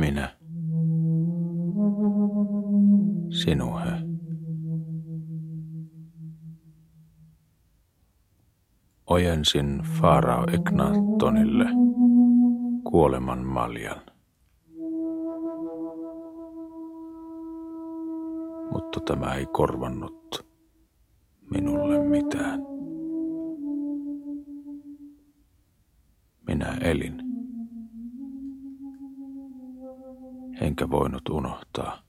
[0.00, 0.36] Minä.
[3.30, 3.90] Sinuhe.
[9.06, 11.64] Ojensin Farao Eknatonille
[12.84, 14.00] kuoleman maljan.
[18.72, 20.46] Mutta tämä ei korvannut
[21.50, 22.60] minulle mitään.
[26.46, 27.29] Minä elin.
[30.60, 32.02] Enkä voinut unohtaa.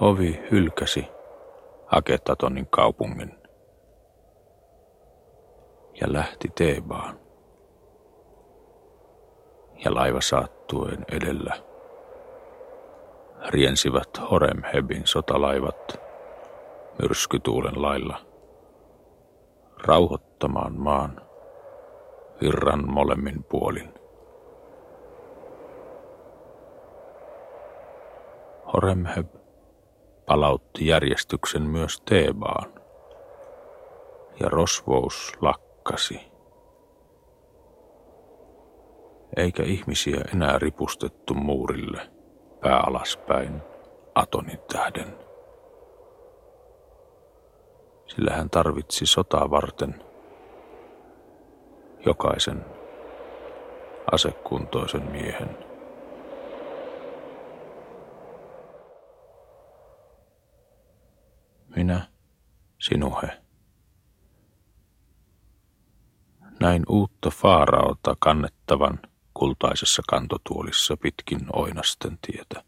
[0.00, 1.06] Hovi hylkäsi
[1.86, 3.34] Aketatonin kaupungin
[6.00, 7.18] ja lähti Teebaan.
[9.84, 11.67] Ja laiva saattuen edellä
[13.48, 16.00] riensivät Horemhebin sotalaivat
[17.02, 18.20] myrskytuulen lailla
[19.86, 21.22] rauhoittamaan maan
[22.40, 23.94] virran molemmin puolin.
[28.72, 29.34] Horemheb
[30.26, 32.72] palautti järjestyksen myös Teebaan
[34.40, 36.20] ja rosvous lakkasi.
[39.36, 42.10] Eikä ihmisiä enää ripustettu muurille–
[42.60, 43.62] pää alaspäin
[44.14, 45.18] Atonin tähden.
[48.06, 50.04] Sillä hän tarvitsi sotaa varten
[52.06, 52.64] jokaisen
[54.12, 55.58] asekuntoisen miehen.
[61.76, 62.06] Minä,
[62.78, 63.28] sinuhe.
[66.60, 69.00] Näin uutta faaraota kannettavan–
[69.38, 72.64] kultaisessa kantotuolissa pitkin oinasten tietä.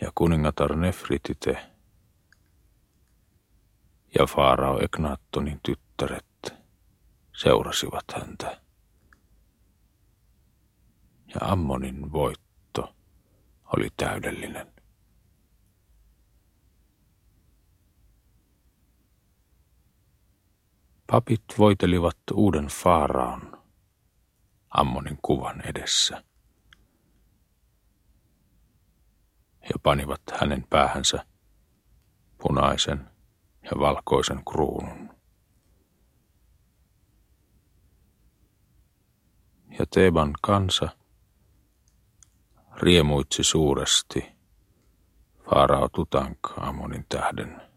[0.00, 1.66] Ja kuningatar Nefritite
[4.18, 6.54] ja Faarao Eknattonin tyttäret
[7.36, 8.60] seurasivat häntä.
[11.26, 12.94] Ja Ammonin voitto
[13.76, 14.79] oli täydellinen.
[21.10, 23.62] Papit voitelivat uuden Faaraan
[24.70, 26.24] Ammonin kuvan edessä
[29.62, 31.26] ja panivat hänen päähänsä
[32.38, 33.10] punaisen
[33.62, 35.10] ja valkoisen kruunun.
[39.78, 40.88] Ja Teeban kansa
[42.76, 44.24] riemuitsi suuresti
[45.50, 47.69] Faarao Tutank Ammonin tähden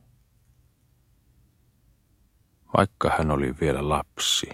[2.77, 4.49] vaikka hän oli vielä lapsi.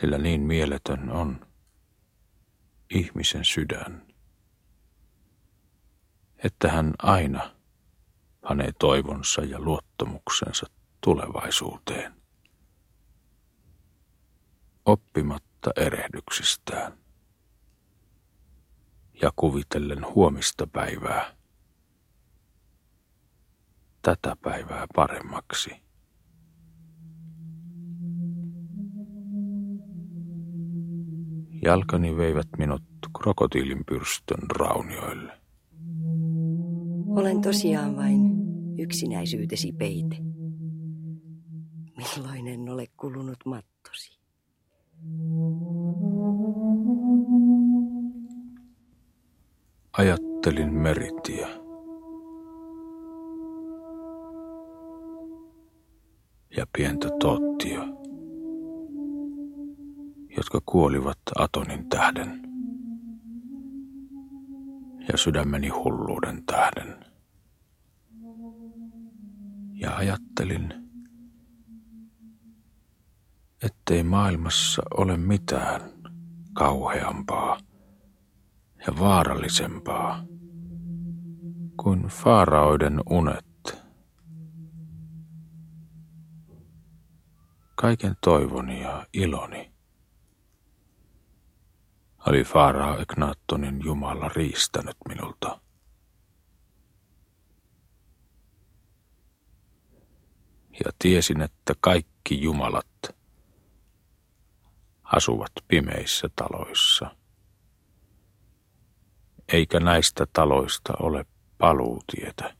[0.00, 1.46] Sillä niin mieletön on
[2.90, 4.06] ihmisen sydän,
[6.44, 7.50] että hän aina
[8.40, 10.66] panee toivonsa ja luottamuksensa
[11.00, 12.22] tulevaisuuteen,
[14.84, 16.98] oppimatta erehdyksistään
[19.22, 21.41] ja kuvitellen huomista päivää
[24.02, 25.70] tätä päivää paremmaksi.
[31.64, 32.82] Jalkani veivät minut
[33.18, 35.32] krokotiilinpyrstön raunioille.
[37.06, 38.20] Olen tosiaan vain
[38.78, 40.16] yksinäisyytesi peite.
[41.96, 44.18] Milloin en ole kulunut mattosi?
[49.92, 51.61] Ajattelin meritia.
[56.56, 57.80] Ja pientä Tottia,
[60.36, 62.42] jotka kuolivat Atonin tähden
[65.12, 67.04] ja sydämeni hulluuden tähden.
[69.72, 70.74] Ja ajattelin,
[73.62, 75.80] ettei maailmassa ole mitään
[76.52, 77.58] kauheampaa
[78.86, 80.24] ja vaarallisempaa
[81.76, 83.51] kuin faaraoiden unet
[87.82, 89.72] kaiken toivoni ja iloni.
[92.26, 95.60] Oli Faarao Eknattonin Jumala riistänyt minulta.
[100.84, 103.16] Ja tiesin, että kaikki jumalat
[105.04, 107.16] asuvat pimeissä taloissa.
[109.52, 111.26] Eikä näistä taloista ole
[111.58, 112.56] paluutietä.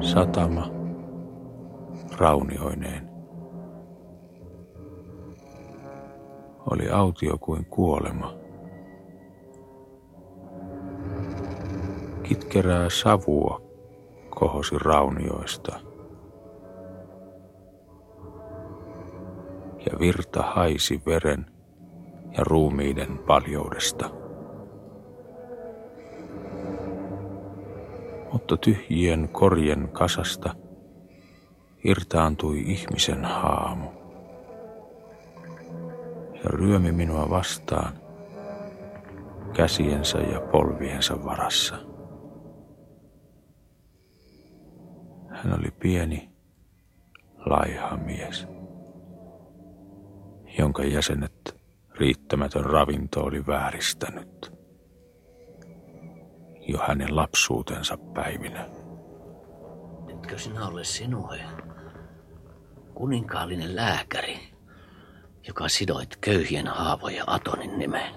[0.00, 0.70] Satama
[2.18, 3.08] raunioineen.
[6.70, 8.34] Oli autio kuin kuolema.
[12.22, 13.60] Kitkerää savua
[14.30, 15.80] kohosi raunioista.
[19.92, 21.46] Ja virta haisi veren
[22.38, 24.17] ja ruumiiden paljoudesta.
[28.32, 30.54] Mutta tyhjien korjen kasasta
[31.84, 33.90] irtaantui ihmisen haamu
[36.34, 37.92] ja ryömi minua vastaan
[39.52, 41.76] käsiensä ja polviensa varassa.
[45.28, 46.30] Hän oli pieni,
[47.46, 48.46] laiha mies,
[50.58, 51.56] jonka jäsenet
[51.94, 54.57] riittämätön ravinto oli vääristänyt
[56.68, 58.68] jo hänen lapsuutensa päivinä.
[60.08, 61.40] Etkö sinä ole sinue,
[62.94, 64.40] kuninkaallinen lääkäri,
[65.48, 68.14] joka sidoit köyhien haavoja Atonin nimeen?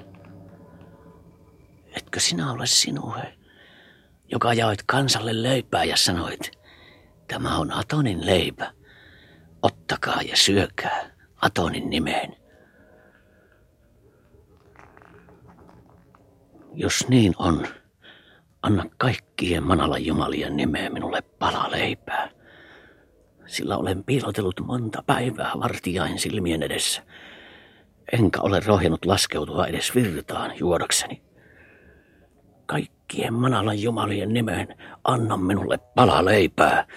[1.97, 3.37] Etkö sinä ole sinue,
[4.31, 6.51] joka jaoit kansalle leipää ja sanoit,
[7.27, 8.73] tämä on Atonin leipä,
[9.61, 11.11] ottakaa ja syökää
[11.41, 12.35] Atonin nimeen.
[16.73, 17.67] Jos niin on,
[18.61, 22.29] anna kaikkien manala jumalien nimeen minulle pala leipää.
[23.45, 27.03] Sillä olen piilotellut monta päivää vartijain silmien edessä.
[28.11, 31.21] Enkä ole rohjennut laskeutua edes virtaan juodakseni.
[32.65, 34.67] Kaikkien manalan jumalien nimeen
[35.03, 36.87] anna minulle pala leipää,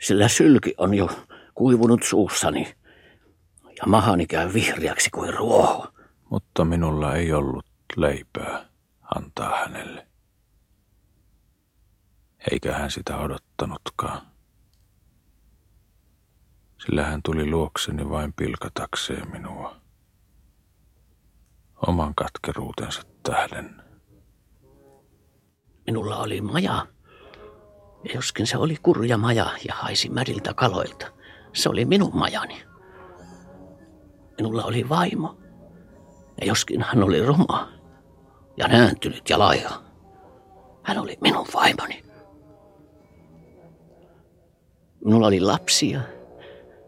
[0.00, 1.08] sillä sylki on jo
[1.54, 2.74] kuivunut suussani
[3.64, 5.86] ja mahani käy vihreäksi kuin ruoho.
[6.30, 8.64] Mutta minulla ei ollut leipää
[9.14, 10.07] antaa hänelle.
[12.52, 14.20] Eikä hän sitä odottanutkaan.
[16.86, 19.76] Sillä hän tuli luokseni vain pilkatakseen minua.
[21.86, 23.82] Oman katkeruutensa tähden.
[25.86, 26.86] Minulla oli maja.
[28.04, 31.06] Ja joskin se oli kurja maja ja haisi mädiltä kaloilta.
[31.54, 32.62] Se oli minun majani.
[34.38, 35.38] Minulla oli vaimo.
[36.40, 37.68] Ja joskin hän oli ruma
[38.56, 39.82] ja nääntynyt ja laiha.
[40.82, 42.07] Hän oli minun vaimoni.
[45.04, 46.00] Minulla oli lapsia,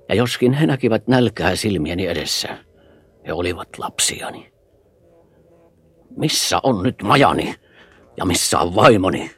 [0.09, 2.65] ja joskin he näkivät nälkää silmieni edessä,
[3.27, 4.53] he olivat lapsiani.
[6.17, 7.55] Missä on nyt majani,
[8.17, 9.31] ja missä on vaimoni,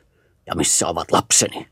[0.47, 1.69] ja missä ovat lapseni?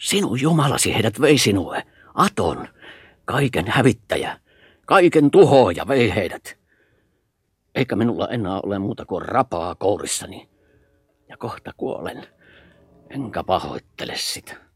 [0.00, 1.82] Sinun Jumalasi heidät vei sinue,
[2.14, 2.68] Aton,
[3.24, 4.40] kaiken hävittäjä,
[4.86, 6.58] kaiken tuhoja vei heidät.
[7.74, 10.48] Eikä minulla enää ole muuta kuin rapaa kourissani.
[11.28, 12.26] Ja kohta kuolen.
[13.10, 14.67] Enkä pahoittele sitä.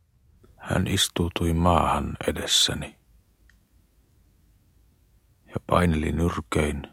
[0.63, 2.97] Hän istuutui maahan edessäni
[5.47, 6.87] ja paineli nyrkein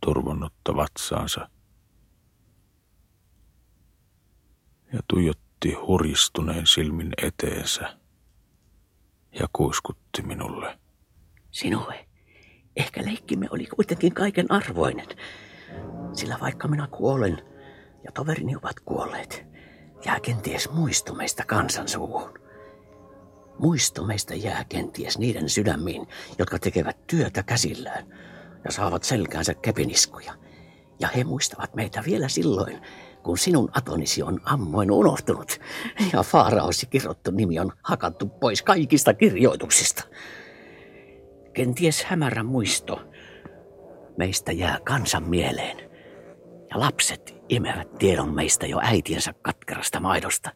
[0.00, 1.48] turvonnutta vatsaansa
[4.92, 7.98] ja tuijotti huristuneen silmin eteensä
[9.32, 10.78] ja kuiskutti minulle.
[11.50, 12.08] Sinulle
[12.78, 15.06] Ehkä leikkimme oli kuitenkin kaiken arvoinen.
[16.12, 17.42] Sillä vaikka minä kuolen
[18.04, 19.46] ja toverini ovat kuolleet,
[20.04, 22.47] jää kenties muisto meistä kansansuuhun.
[23.58, 28.06] Muisto meistä jää kenties niiden sydämiin, jotka tekevät työtä käsillään
[28.64, 30.34] ja saavat selkäänsä kepiniskuja.
[31.00, 32.82] Ja he muistavat meitä vielä silloin,
[33.22, 35.60] kun sinun atonisi on ammoin unohtunut
[36.12, 40.02] ja Faaraosi kirottu nimi on hakattu pois kaikista kirjoituksista
[41.58, 43.00] kenties hämärä muisto,
[44.16, 45.90] meistä jää kansan mieleen.
[46.70, 50.50] Ja lapset imevät tiedon meistä jo äitiensä katkerasta maidosta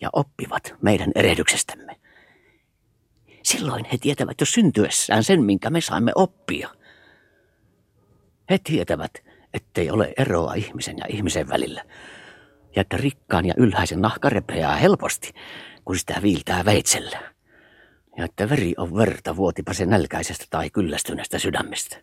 [0.00, 1.96] ja oppivat meidän erehdyksestämme.
[3.42, 6.68] Silloin he tietävät jo syntyessään sen, minkä me saimme oppia.
[8.50, 9.12] He tietävät,
[9.54, 11.84] ettei ole eroa ihmisen ja ihmisen välillä,
[12.76, 15.32] ja että rikkaan ja ylhäisen nahka repeää helposti,
[15.84, 17.32] kun sitä viiltää veitsellä
[18.16, 21.96] ja että veri on verta vuotipa se nälkäisestä tai kyllästyneestä sydämestä.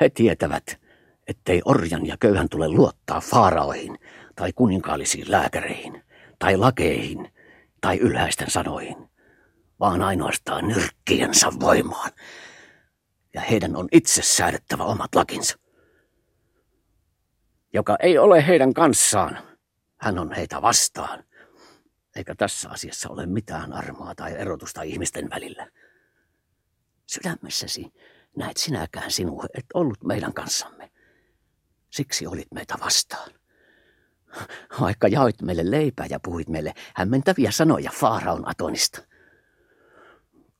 [0.00, 0.80] He tietävät,
[1.26, 3.98] ettei orjan ja köyhän tule luottaa faaraoihin
[4.36, 6.02] tai kuninkaallisiin lääkäreihin
[6.38, 7.32] tai lakeihin
[7.80, 8.96] tai ylhäisten sanoihin,
[9.84, 12.10] vaan ainoastaan nyrkkiensä voimaan.
[13.34, 15.58] Ja heidän on itse säädettävä omat lakinsa.
[17.72, 19.38] Joka ei ole heidän kanssaan,
[19.96, 21.24] hän on heitä vastaan–
[22.16, 25.70] eikä tässä asiassa ole mitään armoa tai erotusta ihmisten välillä.
[27.06, 27.92] Sydämessäsi
[28.36, 30.90] näet sinäkään sinua et ollut meidän kanssamme.
[31.90, 33.30] Siksi olit meitä vastaan.
[34.80, 39.13] Vaikka jaoit meille leipää ja puhuit meille hämmentäviä sanoja Faaraon Atonista.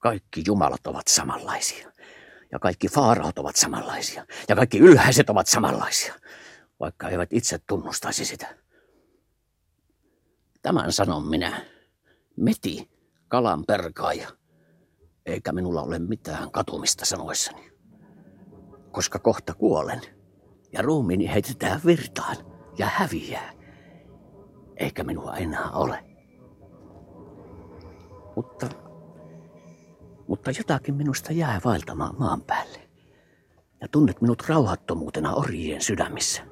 [0.04, 1.92] Kaikki jumalat ovat samanlaisia.
[2.52, 4.26] Ja kaikki faaraot ovat samanlaisia.
[4.48, 6.14] Ja kaikki ylhäiset ovat samanlaisia,
[6.80, 8.56] vaikka eivät itse tunnustaisi sitä.
[10.62, 11.64] Tämän sanon minä,
[12.36, 12.90] Meti,
[13.28, 14.28] kalan perkaaja,
[15.26, 17.72] eikä minulla ole mitään katumista sanoissani.
[18.92, 20.00] Koska kohta kuolen
[20.72, 22.36] ja ruumiini heitetään virtaan
[22.78, 23.52] ja häviää,
[24.76, 26.04] eikä minua enää ole.
[28.36, 28.83] Mutta,
[30.26, 32.78] mutta jotakin minusta jää vaeltamaan maan päälle.
[33.80, 36.42] Ja tunnet minut rauhattomuutena orjien sydämissä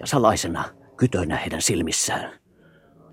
[0.00, 0.64] ja salaisena
[0.96, 2.30] kytönä heidän silmissään–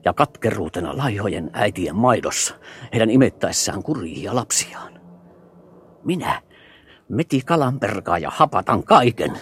[0.06, 2.56] ja katkeruutena laihojen äitien maidossa,
[2.94, 5.02] heidän imettäessään kurjia lapsiaan.
[6.04, 6.42] Minä,
[7.10, 9.38] Meti Kalanperkaa ja hapatan kaiken,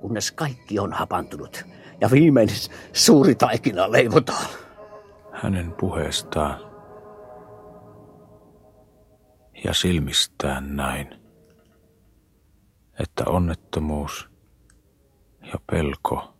[0.00, 1.64] kunnes kaikki on hapantunut
[2.00, 2.56] ja viimeinen
[2.92, 4.46] suuri taikina leivotaan.
[5.32, 6.69] Hänen puheestaan
[9.64, 11.14] ja silmistään näin,
[13.00, 14.30] että onnettomuus
[15.42, 16.34] ja pelko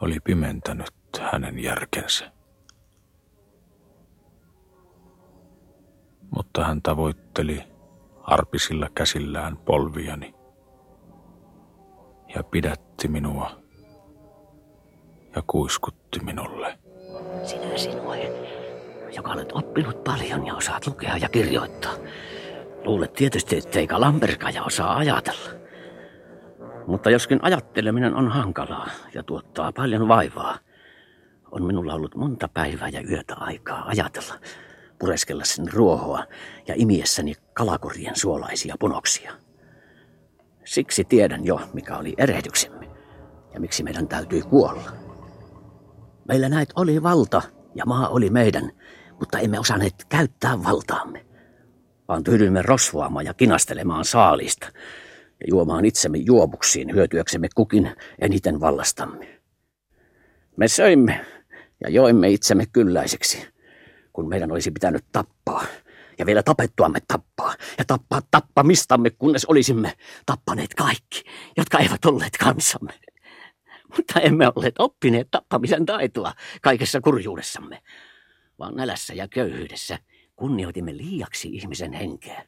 [0.00, 0.90] oli pimentänyt
[1.20, 2.32] hänen järkensä.
[6.34, 7.62] Mutta hän tavoitteli
[8.22, 10.34] arpisilla käsillään polviani
[12.34, 13.62] ja pidätti minua
[15.36, 16.78] ja kuiskutti minulle.
[17.44, 18.14] Sinä sinua,
[19.16, 21.92] joka olet oppinut paljon ja osaat lukea ja kirjoittaa.
[22.84, 25.50] Luulet tietysti, ettei Lamberkaja osaa ajatella.
[26.86, 30.58] Mutta joskin ajatteleminen on hankalaa ja tuottaa paljon vaivaa–
[31.54, 34.34] on minulla ollut monta päivää ja yötä aikaa ajatella,
[34.98, 36.24] pureskellessani ruohoa
[36.68, 39.32] ja imiessäni kalakorien suolaisia punoksia.
[40.64, 42.90] Siksi tiedän jo, mikä oli erehdyksemme
[43.54, 44.90] ja miksi meidän täytyi kuolla.
[46.28, 47.42] Meillä näet oli valta
[47.74, 48.72] ja maa oli meidän,
[49.20, 51.26] mutta emme osanneet käyttää valtaamme,
[52.08, 54.66] vaan tyydyimme rosvoamaan ja kinastelemaan saalista
[55.40, 59.40] ja juomaan itsemme juomuksiin hyötyäksemme kukin eniten vallastamme.
[60.56, 61.26] Me söimme
[61.80, 63.46] ja joimme itsemme kylläiseksi,
[64.12, 65.64] kun meidän olisi pitänyt tappaa
[66.18, 69.92] ja vielä tapettuamme tappaa ja tappaa tappamistamme, kunnes olisimme
[70.26, 71.22] tappaneet kaikki,
[71.56, 72.92] jotka eivät olleet kansamme.
[73.96, 77.82] Mutta emme olleet oppineet tappamisen taitoa kaikessa kurjuudessamme,
[78.64, 79.98] vaan nälässä ja köyhyydessä
[80.36, 82.44] kunnioitimme liiaksi ihmisen henkeä.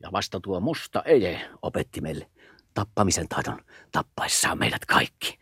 [0.00, 2.26] Ja vasta tuo musta eje opetti meille
[2.74, 3.60] tappamisen taidon
[3.92, 5.38] tappaessaan meidät kaikki.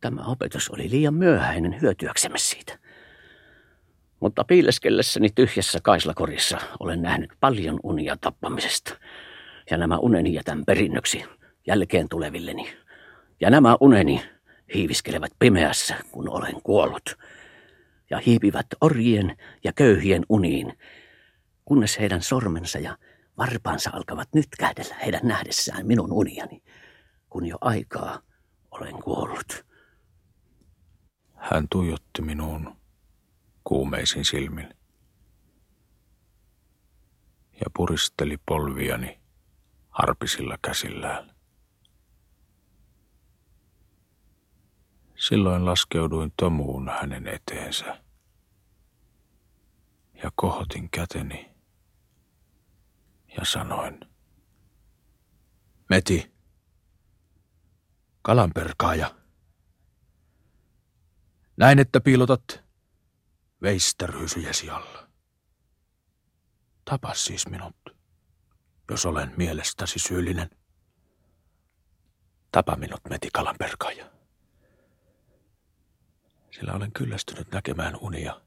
[0.00, 2.78] Tämä opetus oli liian myöhäinen hyötyäksemme siitä.
[4.20, 8.96] Mutta piileskellessäni tyhjässä kaislakorissa olen nähnyt paljon unia tappamisesta.
[9.70, 11.24] Ja nämä uneni jätän perinnöksi
[11.66, 12.76] jälkeen tulevilleni.
[13.40, 14.37] Ja nämä uneni
[14.74, 17.18] hiiviskelevät pimeässä, kun olen kuollut.
[18.10, 20.78] Ja hiipivät orjien ja köyhien uniin,
[21.64, 22.98] kunnes heidän sormensa ja
[23.38, 26.62] varpaansa alkavat nyt kähdellä heidän nähdessään minun uniani,
[27.30, 28.22] kun jo aikaa
[28.70, 29.66] olen kuollut.
[31.34, 32.76] Hän tuijotti minuun
[33.64, 34.68] kuumeisin silmin
[37.52, 39.20] ja puristeli polviani
[39.90, 41.37] arpisilla käsillään.
[45.28, 48.02] Silloin laskeuduin tomuun hänen eteensä
[50.22, 51.50] ja kohotin käteni
[53.36, 54.00] ja sanoin.
[55.90, 56.32] Meti,
[58.22, 59.14] kalanperkaaja.
[61.56, 62.64] Näin, että piilotat
[63.62, 65.08] veistärhysujesi alla.
[66.84, 67.76] Tapa siis minut,
[68.90, 70.50] jos olen mielestäsi syyllinen.
[72.52, 74.17] Tapa minut, Meti Kalanperkaaja.
[76.50, 78.40] Sillä olen kyllästynyt näkemään unia,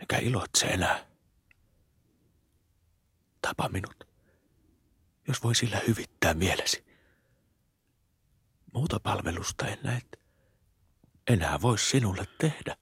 [0.00, 1.06] eikä iloitse enää.
[3.42, 4.08] Tapa minut,
[5.28, 6.84] jos voi sillä hyvittää mielesi.
[8.72, 10.00] Muuta palvelusta en näe
[11.26, 12.76] enää voi sinulle tehdä.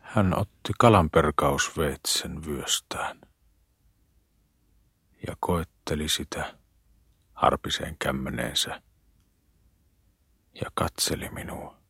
[0.00, 3.20] Hän otti kalanperkausveitsen vyöstään
[5.26, 6.58] ja koetteli sitä
[7.32, 8.82] harpiseen kämmeneensä
[10.54, 11.83] ja katseli minua.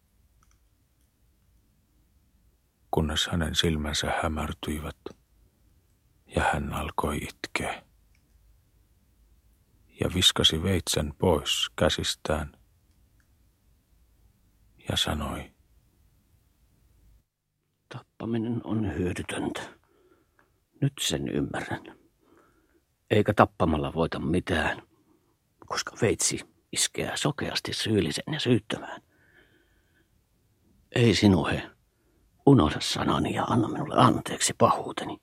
[2.94, 4.96] Kunnes hänen silmänsä hämärtyivät
[6.36, 7.82] ja hän alkoi itkeä
[10.00, 12.52] ja viskasi veitsen pois käsistään–
[14.88, 15.50] ja sanoi.
[17.88, 19.60] Tappaminen on hyödytöntä.
[20.80, 21.98] Nyt sen ymmärrän.
[23.10, 24.82] Eikä tappamalla voita mitään,
[25.66, 26.40] koska veitsi
[26.72, 29.02] iskee sokeasti syyllisen ja syyttömään.
[30.94, 31.70] Ei sinuhe,
[32.46, 35.20] unohda sanani ja anna minulle anteeksi pahuuteni.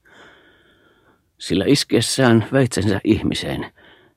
[1.37, 3.73] Sillä iskiessään veitsensä ihmiseen,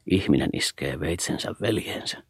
[0.07, 2.23] ihminen iskee veitsensä veljensä.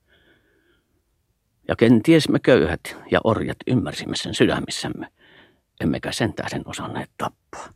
[1.69, 5.09] Ja kenties me köyhät ja orjat ymmärsimme sen sydämissämme,
[5.81, 7.69] emmekä sen osanneet tappaa.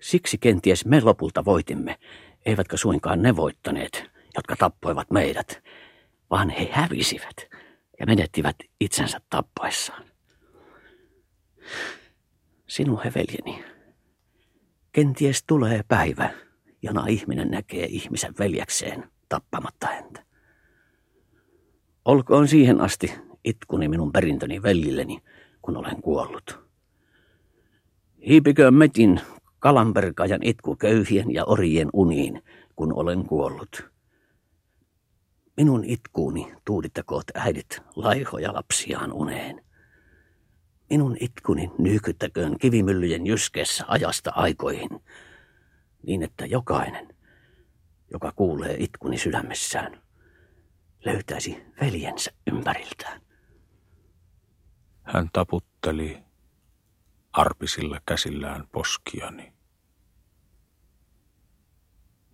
[0.00, 1.98] Siksi kenties me lopulta voitimme,
[2.46, 4.04] eivätkä suinkaan ne voittaneet,
[4.36, 5.62] jotka tappoivat meidät,
[6.30, 7.36] vaan he hävisivät
[8.00, 10.15] ja menettivät itsensä tappaessaan.
[12.66, 13.64] Sinun veljeni,
[14.92, 16.30] kenties tulee päivä,
[16.82, 20.24] jona ihminen näkee ihmisen veljekseen tappamatta häntä.
[22.04, 23.12] Olkoon siihen asti
[23.44, 25.22] itkuni minun perintöni veljilleni,
[25.62, 26.60] kun olen kuollut.
[28.26, 29.20] Hiipiköön metin
[29.58, 32.42] kalanperkaajan itku köyhien ja orjien uniin,
[32.76, 33.90] kun olen kuollut.
[35.56, 39.65] Minun itkuuni tuudittakoot äidit laihoja lapsiaan uneen.
[40.90, 44.90] Minun itkuni nyykyttäköön kivimyllyjen jyskeessä ajasta aikoihin,
[46.02, 47.16] niin että jokainen,
[48.12, 50.02] joka kuulee itkuni sydämessään,
[51.04, 53.20] löytäisi veljensä ympäriltään.
[55.02, 56.18] Hän taputteli
[57.32, 59.52] arpisilla käsillään poskiani.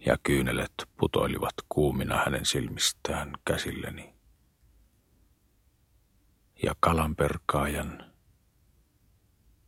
[0.06, 4.14] Ja kyynelet putoilivat kuumina hänen silmistään käsilleni.
[6.62, 8.12] Ja kalanperkaajan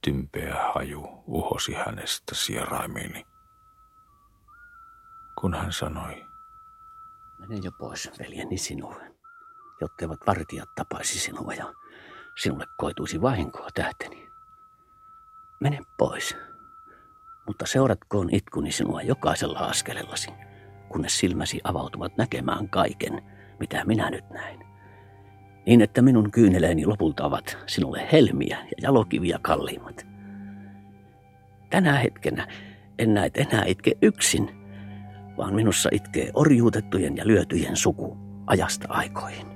[0.04, 3.26] tympeä haju uhosi hänestä sieraimiini,
[5.40, 6.26] kun hän sanoi,
[7.38, 9.14] Mene jo pois, veljeni sinulle,
[9.80, 11.72] jotteivät vartijat tapaisi sinua ja
[12.42, 14.28] sinulle koituisi vahinkoa tähteni.
[15.60, 16.36] Mene pois,
[17.46, 20.30] mutta seuratkoon itkuni sinua jokaisella askelellasi,
[20.88, 23.22] kunnes silmäsi avautuvat näkemään kaiken,
[23.60, 24.63] mitä minä nyt näin.
[25.66, 30.06] Niin, että minun kyyneleeni lopulta ovat sinulle helmiä ja jalokiviä kalliimmat.
[31.70, 32.46] Tänä hetkenä
[32.98, 34.50] en näet enää itke yksin,
[35.36, 39.46] vaan minussa itkee orjuutettujen ja lyötyjen suku ajasta aikoihin.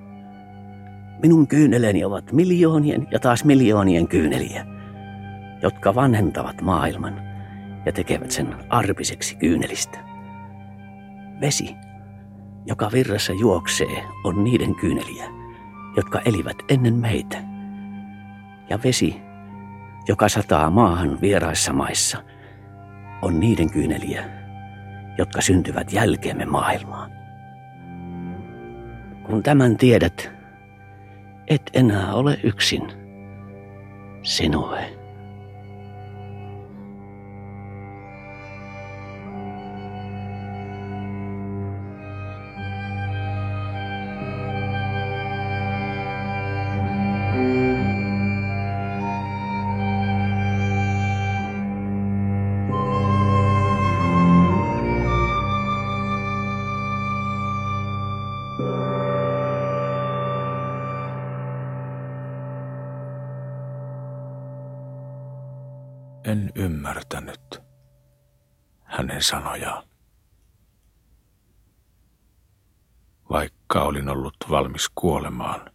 [1.22, 4.66] Minun kyyneleeni ovat miljoonien ja taas miljoonien kyyneliä,
[5.62, 7.22] jotka vanhentavat maailman
[7.86, 9.98] ja tekevät sen arpiseksi kyynelistä.
[11.40, 11.76] Vesi,
[12.66, 15.37] joka virrassa juoksee, on niiden kyyneliä,
[15.98, 17.38] jotka elivät ennen meitä.
[18.70, 19.20] Ja vesi,
[20.08, 22.22] joka sataa maahan vieraissa maissa,
[23.22, 24.24] on niiden kyyneliä,
[25.18, 27.10] jotka syntyvät jälkeemme maailmaan.
[29.22, 30.30] Kun tämän tiedät,
[31.48, 32.82] et enää ole yksin.
[34.22, 34.97] Sinue.
[66.68, 67.62] Ymmärtänyt
[68.84, 69.88] hänen sanojaan.
[73.30, 75.72] Vaikka olin ollut valmis kuolemaan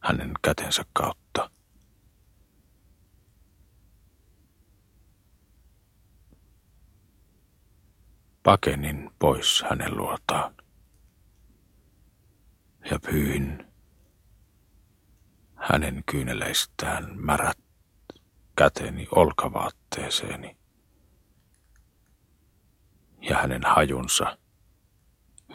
[0.00, 1.50] hänen kätensä kautta.
[8.42, 10.54] Pakenin pois hänen luotaan
[12.90, 13.66] ja pyyhin
[15.54, 17.65] hänen kyyneleistään märät
[18.56, 20.56] käteni olkavaatteeseeni.
[23.20, 24.38] Ja hänen hajunsa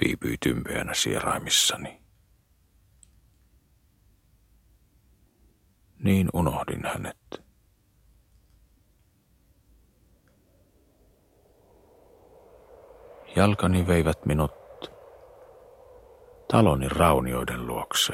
[0.01, 2.01] viipyi tympeänä sieraimissani.
[6.03, 7.43] Niin unohdin hänet.
[13.35, 14.51] Jalkani veivät minut
[16.51, 18.13] taloni raunioiden luokse.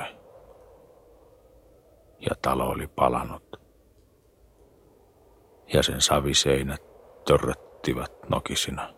[2.19, 3.66] Ja talo oli palanut
[5.73, 6.83] ja sen saviseinät
[7.25, 8.93] törröttivät nokisina.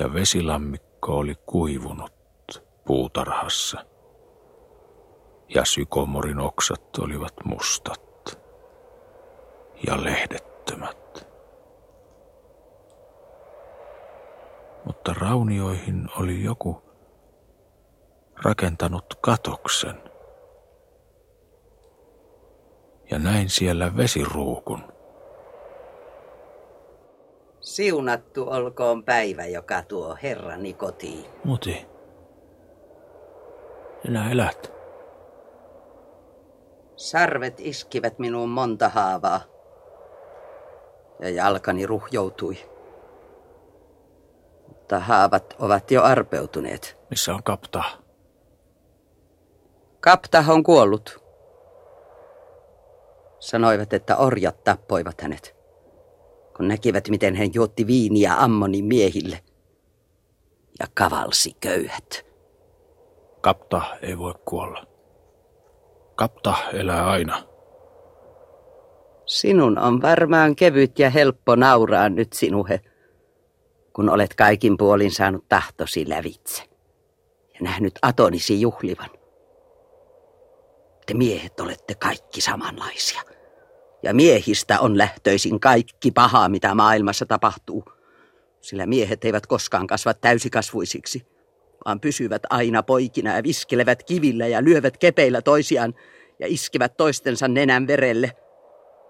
[0.00, 2.12] Ja vesilammikko oli kuivunut
[2.84, 3.84] puutarhassa,
[5.54, 8.38] ja sykomorin oksat olivat mustat
[9.86, 11.26] ja lehdettömät.
[14.84, 16.82] Mutta raunioihin oli joku
[18.44, 20.02] rakentanut katoksen–
[23.10, 24.92] ja näin siellä vesiruukun.
[27.60, 31.24] Siunattu olkoon päivä, joka tuo herrani kotiin.
[31.44, 31.86] Muti,
[34.02, 34.72] sinä elät.
[36.96, 39.40] Sarvet iskivät minuun monta haavaa
[41.20, 42.56] ja jalkani ruhjoutui.
[44.68, 46.98] Mutta haavat ovat jo arpeutuneet.
[47.10, 47.82] Missä on kapta?
[50.00, 51.29] Kapta on kuollut.
[53.40, 55.56] Sanoivat, että orjat tappoivat hänet,
[56.56, 59.40] kun näkivät, miten hän juotti viiniä Ammonin miehille
[60.80, 62.26] ja kavalsi köyhät.
[63.40, 64.86] Kapta ei voi kuolla.
[66.14, 67.42] Kapta elää aina.
[69.26, 72.80] Sinun on varmaan kevyt ja helppo nauraa nyt sinuhe,
[73.92, 76.62] kun olet kaikin puolin saanut tahtosi lävitse
[77.54, 79.10] ja nähnyt atonisi juhlivan.
[81.10, 83.22] Te miehet olette kaikki samanlaisia.
[84.02, 87.84] Ja miehistä on lähtöisin kaikki pahaa, mitä maailmassa tapahtuu.
[88.60, 91.26] Sillä miehet eivät koskaan kasva täysikasvuisiksi,
[91.84, 95.94] vaan pysyvät aina poikina ja viskelevät kivillä ja lyövät kepeillä toisiaan
[96.38, 98.32] ja iskevät toistensa nenän verelle.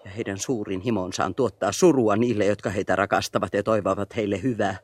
[0.04, 4.78] Ja heidän suurin himonsa on tuottaa surua niille, jotka heitä rakastavat ja toivovat heille hyvää.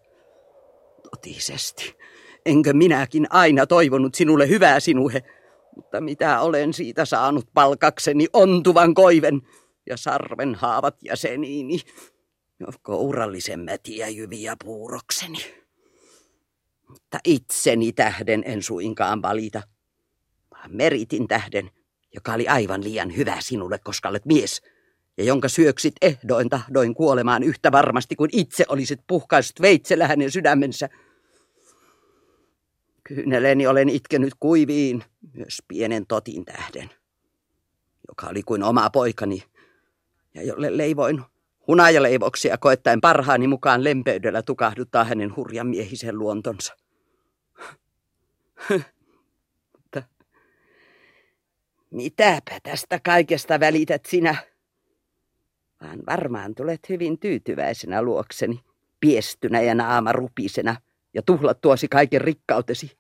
[1.11, 1.96] Totisesti.
[2.46, 5.22] Enkö minäkin aina toivonut sinulle hyvää sinuhe,
[5.77, 9.43] mutta mitä olen siitä saanut palkakseni ontuvan koiven
[9.87, 11.81] ja sarven haavat jäseniini,
[12.61, 15.39] ja kourallisen mätiä jyviä puurokseni.
[16.89, 19.62] Mutta itseni tähden en suinkaan valita,
[20.51, 21.71] vaan meritin tähden,
[22.15, 24.62] joka oli aivan liian hyvä sinulle, koska olet mies,
[25.19, 30.89] ja jonka syöksit ehdoin tahdoin kuolemaan yhtä varmasti kuin itse olisit puhkaisut veitsellä hänen sydämensä.
[33.09, 36.90] Kyyneleni olen itkenyt kuiviin myös pienen totin tähden,
[38.09, 39.42] joka oli kuin oma poikani,
[40.35, 41.23] ja jolle leivoin
[41.66, 46.77] hunajaleivoksia koettaen parhaani mukaan lempeydellä tukahduttaa hänen hurjan miehisen luontonsa.
[51.90, 54.37] Mitäpä tästä kaikesta välität sinä?
[55.81, 58.61] Vaan varmaan tulet hyvin tyytyväisenä luokseni,
[59.01, 60.77] piestynä ja naama rupisena,
[61.16, 62.98] ja tuhlattuosi kaiken rikkautesi,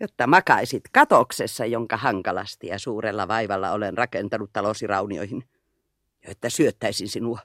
[0.00, 5.44] jotta makaisit katoksessa, jonka hankalasti ja suurella vaivalla olen rakentanut talosi raunioihin,
[6.22, 7.38] ja että syöttäisin sinua.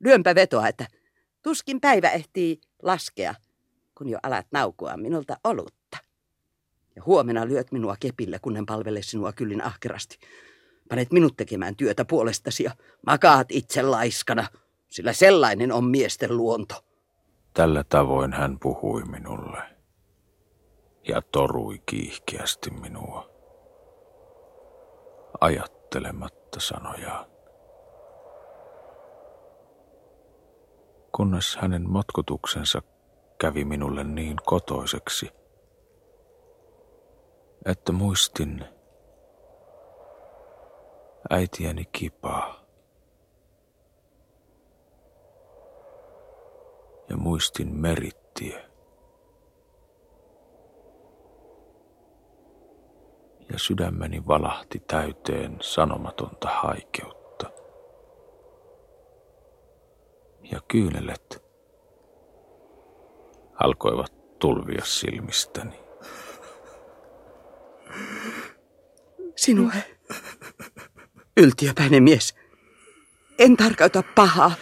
[0.00, 0.86] Lyönpä vetoa, että
[1.42, 3.34] tuskin päivä ehtii laskea,
[3.94, 5.98] kun jo alat naukua minulta olutta.
[6.96, 10.18] Ja huomenna lyöt minua kepillä, kun en palvele sinua kyllin ahkerasti.
[10.88, 12.70] Panet minut tekemään työtä puolestasi ja
[13.06, 14.48] makaat itse laiskana,
[14.88, 16.85] sillä sellainen on miesten luonto.
[17.56, 19.58] Tällä tavoin hän puhui minulle
[21.08, 23.28] ja torui kiihkeästi minua,
[25.40, 27.26] ajattelematta sanojaan.
[31.16, 32.82] Kunnes hänen matkutuksensa
[33.38, 35.30] kävi minulle niin kotoiseksi,
[37.64, 38.64] että muistin
[41.30, 42.65] äitiäni kipaa.
[47.08, 48.66] Ja muistin merittiä.
[53.52, 57.50] Ja sydämeni valahti täyteen sanomatonta haikeutta.
[60.52, 61.44] Ja kyynelet
[63.54, 65.86] alkoivat tulvia silmistäni.
[69.36, 69.84] Sinuhe,
[71.36, 72.34] yltiöpäinen mies,
[73.38, 74.52] en tarkoita pahaa.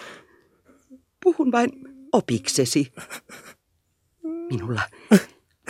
[1.24, 2.92] Puhun vain opiksesi.
[4.22, 4.80] Minulla,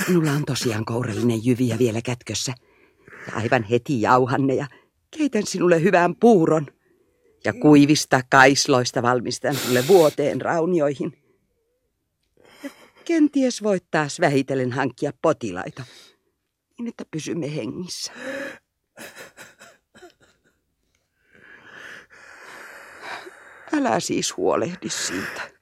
[0.09, 2.55] minulla on tosiaan kourallinen jyviä vielä kätkössä.
[3.27, 4.67] Ja aivan heti jauhanne ja
[5.19, 6.67] keitän sinulle hyvän puuron.
[7.45, 11.23] Ja kuivista kaisloista valmistan sinulle vuoteen raunioihin.
[12.65, 12.71] Ja
[13.05, 15.85] kenties voit taas vähitellen hankkia potilaita,
[16.79, 18.13] niin että pysymme hengissä.
[23.73, 25.55] Älä siis huolehdi siitä.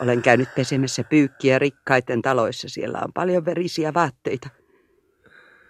[0.00, 2.68] Olen käynyt pesemässä pyykkiä rikkaiden taloissa.
[2.68, 4.48] Siellä on paljon verisiä vaatteita.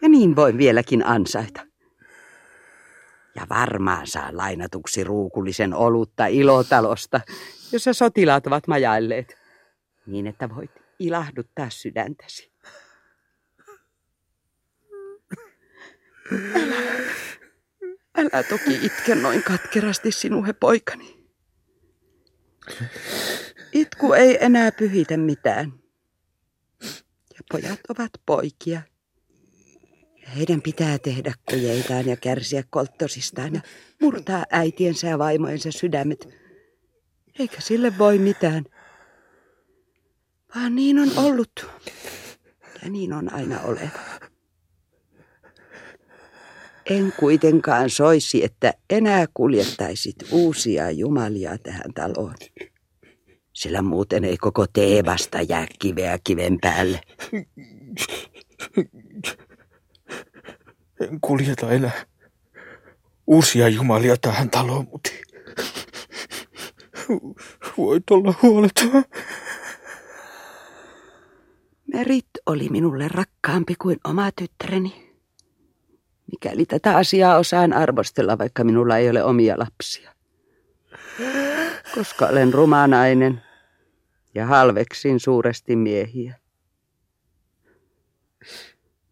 [0.03, 1.67] Ja niin voin vieläkin ansaita.
[3.35, 7.21] Ja varmaan saa lainatuksi ruukullisen olutta ilotalosta,
[7.73, 9.39] jossa sotilaat ovat majailleet.
[10.07, 12.53] Niin, että voit ilahduttaa sydäntäsi.
[16.55, 16.77] Älä,
[18.17, 21.21] älä toki itke noin katkerasti sinuhe poikani.
[23.73, 25.73] Itku ei enää pyhitä mitään.
[27.35, 28.83] Ja pojat ovat poikia.
[30.37, 33.61] Heidän pitää tehdä kujeitaan ja kärsiä kolttosistaan ja
[34.01, 36.29] murtaa äitiensä ja vaimojensa sydämet.
[37.39, 38.65] Eikä sille voi mitään.
[40.55, 41.67] Vaan niin on ollut.
[42.83, 44.31] Ja niin on aina oleva.
[46.91, 52.35] En kuitenkaan soisi, että enää kuljettaisit uusia jumalia tähän taloon.
[53.61, 57.01] Sillä muuten ei koko teevasta jää kiveä kiven päälle.
[61.01, 62.05] En kuljeta enää
[63.27, 65.11] uusia jumalia tähän taloon, mutta
[67.79, 69.05] voit olla huoleton.
[71.95, 75.17] Merit oli minulle rakkaampi kuin oma tyttäreni.
[76.33, 80.15] Mikäli tätä asiaa osaan arvostella, vaikka minulla ei ole omia lapsia.
[81.95, 83.43] Koska olen rumanainen
[84.35, 86.35] ja halveksin suuresti miehiä.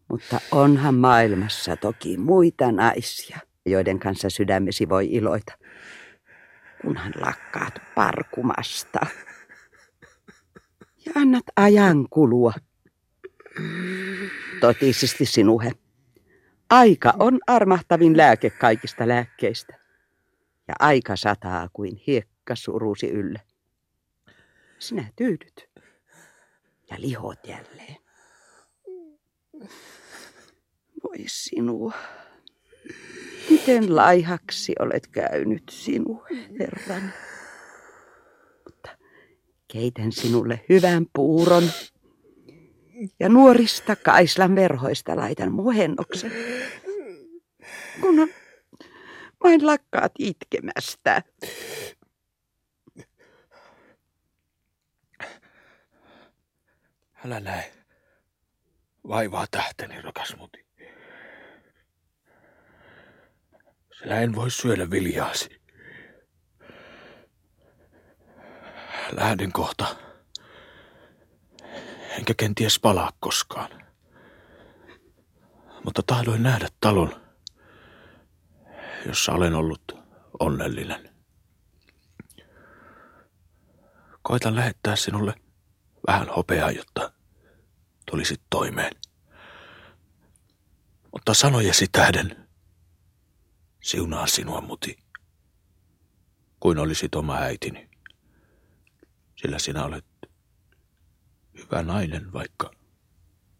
[0.07, 5.57] Mutta onhan maailmassa toki muita naisia, joiden kanssa sydämesi voi iloita,
[6.81, 8.99] kunhan lakkaat parkumasta
[11.05, 12.53] ja annat ajan kulua.
[14.59, 15.71] Totisesti sinuhe.
[16.69, 19.79] Aika on armahtavin lääke kaikista lääkkeistä.
[20.67, 23.41] Ja aika sataa kuin hiekka surusi ylle.
[24.79, 25.69] Sinä tyydyt
[26.89, 27.97] ja lihot jälleen.
[31.03, 31.93] Voi sinua.
[33.49, 36.27] Miten laihaksi olet käynyt sinua,
[36.59, 37.13] Herran.
[38.65, 38.89] Mutta
[39.67, 41.63] keitän sinulle hyvän puuron
[43.19, 46.31] ja nuorista kaislan verhoista laitan muhennoksen.
[48.01, 48.29] Kun
[49.43, 51.23] vain lakkaat itkemästä.
[57.25, 57.71] Älä näe
[59.07, 60.65] vaivaa tähteni, rakas muti.
[63.99, 65.61] Sillä en voi syödä viljaasi.
[69.11, 69.95] Lähden kohta.
[72.17, 73.69] Enkä kenties palaa koskaan.
[75.85, 77.21] Mutta tahdoin nähdä talon,
[79.05, 79.83] jossa olen ollut
[80.39, 81.09] onnellinen.
[84.21, 85.33] Koitan lähettää sinulle
[86.09, 87.13] vähän hopeaa, jotta
[88.11, 88.91] tulisit toimeen.
[91.11, 92.49] Mutta sanojesi tähden
[93.83, 94.97] siunaa sinua, muti,
[96.59, 97.89] kuin olisit oma äitini.
[99.35, 100.05] Sillä sinä olet
[101.57, 102.71] hyvä nainen, vaikka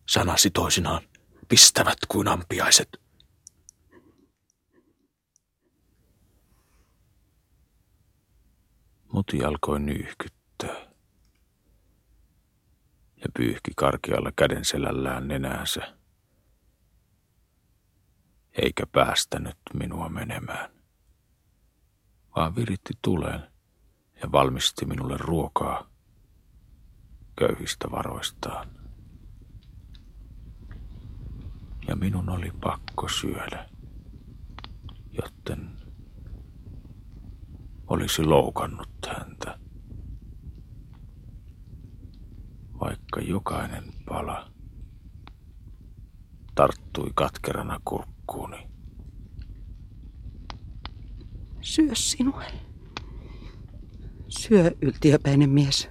[0.06, 1.02] sanasi toisinaan
[1.48, 3.02] pistävät kuin ampiaiset.
[9.14, 10.89] Muti alkoi nyyhkyttää
[13.20, 15.96] ja pyyhki karkealla kädenselällään nenäänsä,
[18.54, 20.70] eikä päästänyt minua menemään,
[22.36, 23.42] vaan viritti tuleen
[24.22, 25.90] ja valmisti minulle ruokaa
[27.36, 28.68] köyhistä varoistaan.
[31.88, 33.70] Ja minun oli pakko syödä,
[35.12, 35.70] jotten
[37.88, 39.59] olisi loukannut häntä.
[42.80, 44.52] Vaikka jokainen pala
[46.56, 48.70] tarttui katkerana kurkkuuni.
[51.62, 52.44] Syö sinua.
[54.28, 55.90] Syö, yltiöpäinen mies.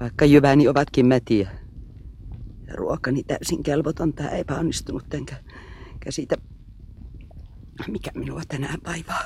[0.00, 1.50] Vaikka jyväni ovatkin mätiä.
[2.66, 5.36] Ja ruokani täysin kelvotonta epäonnistunut, enkä
[6.00, 6.36] käsitä,
[7.88, 9.24] mikä minua tänään vaivaa.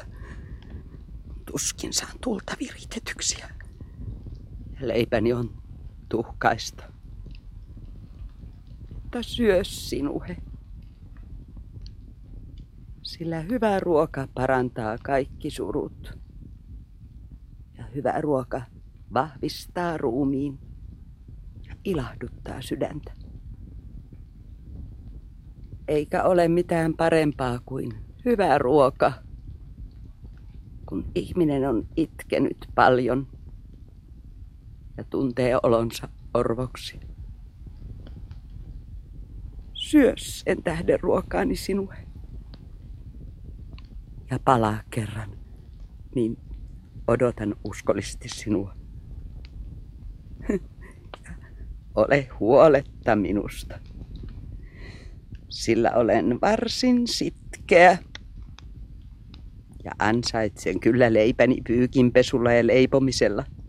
[1.46, 3.50] Tuskin saan tulta viritetyksiä.
[4.80, 5.59] Leipäni on
[6.10, 6.84] tuhkaista.
[8.92, 10.36] Mutta syö sinuhe.
[13.02, 16.18] Sillä hyvä ruoka parantaa kaikki surut.
[17.78, 18.62] Ja hyvä ruoka
[19.14, 20.58] vahvistaa ruumiin
[21.68, 23.12] ja ilahduttaa sydäntä.
[25.88, 27.92] Eikä ole mitään parempaa kuin
[28.24, 29.12] hyvä ruoka,
[30.88, 33.26] kun ihminen on itkenyt paljon–
[34.96, 37.00] ja tuntee olonsa orvoksi.
[39.72, 41.96] Syö sen tähden ruokaani sinue.
[44.30, 45.30] Ja palaa kerran,
[46.14, 46.38] niin
[47.08, 48.74] odotan uskollisesti sinua.
[51.94, 53.80] Ole huoletta minusta,
[55.48, 57.98] sillä olen varsin sitkeä.
[59.84, 63.44] Ja ansaitsen kyllä leipäni pyykinpesulla ja leipomisella–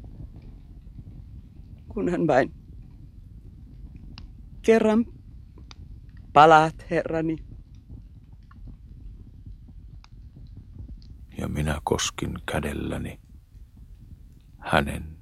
[1.93, 2.54] kunhan vain
[4.62, 5.06] kerran
[6.34, 7.38] palaat, herrani.
[11.38, 13.19] Ja minä koskin kädelläni
[14.60, 15.17] hänen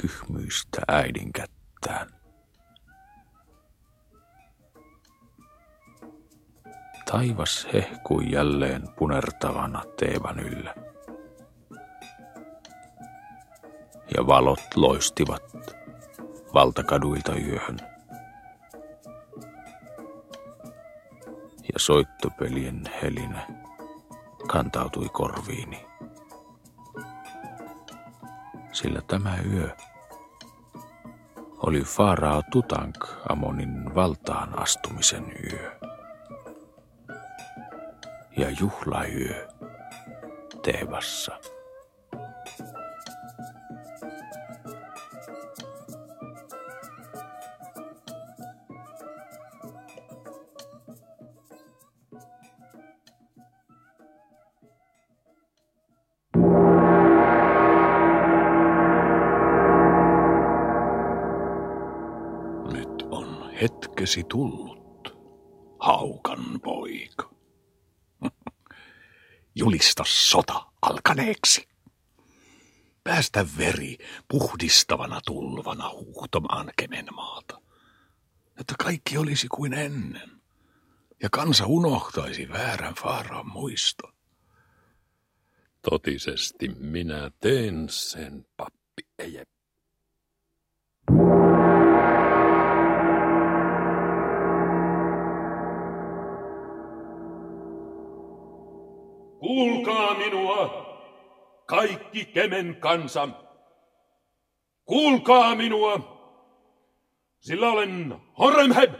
[0.00, 2.08] kyhmyistä äidin kättään.
[7.10, 10.74] Taivas hehkui jälleen punertavana teevan yllä.
[14.16, 15.77] Ja valot loistivat
[16.54, 17.78] valtakaduilta yöhön.
[21.72, 23.46] Ja soittopelien helinä
[24.48, 25.86] kantautui korviini.
[28.72, 29.70] Sillä tämä yö
[31.58, 32.96] oli Farao Tutank
[33.28, 35.78] Amonin valtaan astumisen yö.
[38.36, 39.48] Ja juhlayö
[40.62, 41.38] Teevassa.
[64.08, 65.18] Hetkesi tullut,
[65.80, 67.30] haukan poika.
[69.60, 71.68] Julista sota alkaneeksi.
[73.04, 77.60] Päästä veri puhdistavana tulvana huuhtomaan Kemenmaata.
[78.60, 80.30] Että kaikki olisi kuin ennen.
[81.22, 84.12] Ja kansa unohtaisi väärän Faaraan muiston.
[85.82, 89.57] Totisesti minä teen sen, pappi Ejep.
[99.48, 100.86] Kuulkaa minua,
[101.66, 103.28] kaikki Kemen kansa.
[104.84, 106.00] Kuulkaa minua,
[107.40, 108.94] sillä olen Horemheb,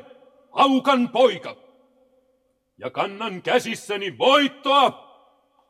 [0.53, 1.57] haukan poika,
[2.79, 5.09] ja kannan käsissäni voittoa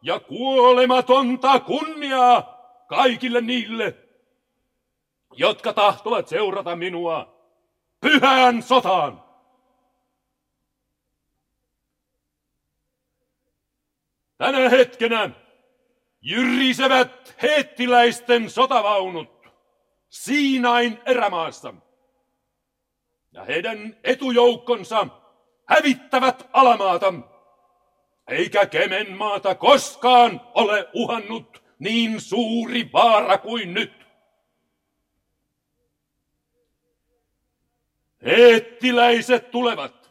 [0.02, 3.94] ja kuolematonta kunniaa kaikille niille,
[5.36, 7.34] jotka tahtovat seurata minua
[8.00, 9.27] pyhään sotaan.
[14.38, 15.31] Tänä hetkenä
[16.20, 19.38] jyrisevät heettiläisten sotavaunut
[20.09, 21.74] Siinain erämaassa.
[23.33, 25.07] Ja heidän etujoukkonsa
[25.64, 27.14] hävittävät alamaata,
[28.29, 34.07] eikä Kemenmaata koskaan ole uhannut niin suuri vaara kuin nyt.
[38.27, 40.11] Heettiläiset tulevat,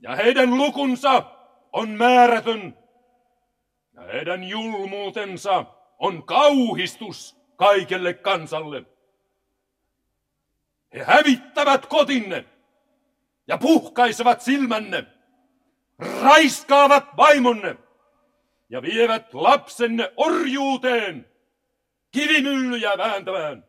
[0.00, 1.22] ja heidän lukunsa
[1.72, 2.81] on määrätön
[3.92, 5.64] ja heidän julmuutensa
[5.98, 8.84] on kauhistus kaikelle kansalle.
[10.94, 12.44] He hävittävät kotinne
[13.46, 15.06] ja puhkaisevat silmänne,
[16.22, 17.76] raiskaavat vaimonne
[18.68, 21.30] ja vievät lapsenne orjuuteen
[22.10, 23.64] kivimyllyjä vääntämään.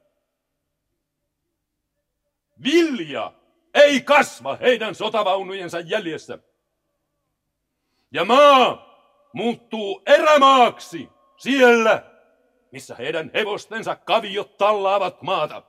[2.63, 3.33] Vilja
[3.73, 6.39] ei kasva heidän sotavaunujensa jäljessä.
[8.11, 8.92] Ja maa
[9.33, 12.03] muuttuu erämaaksi siellä,
[12.71, 15.63] missä heidän hevostensa kaviot tallaavat maata.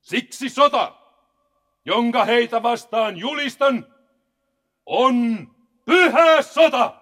[0.00, 0.94] Siksi sota,
[1.84, 3.86] jonka heitä vastaan julistan,
[4.86, 5.48] on
[5.84, 6.94] pyhä sota.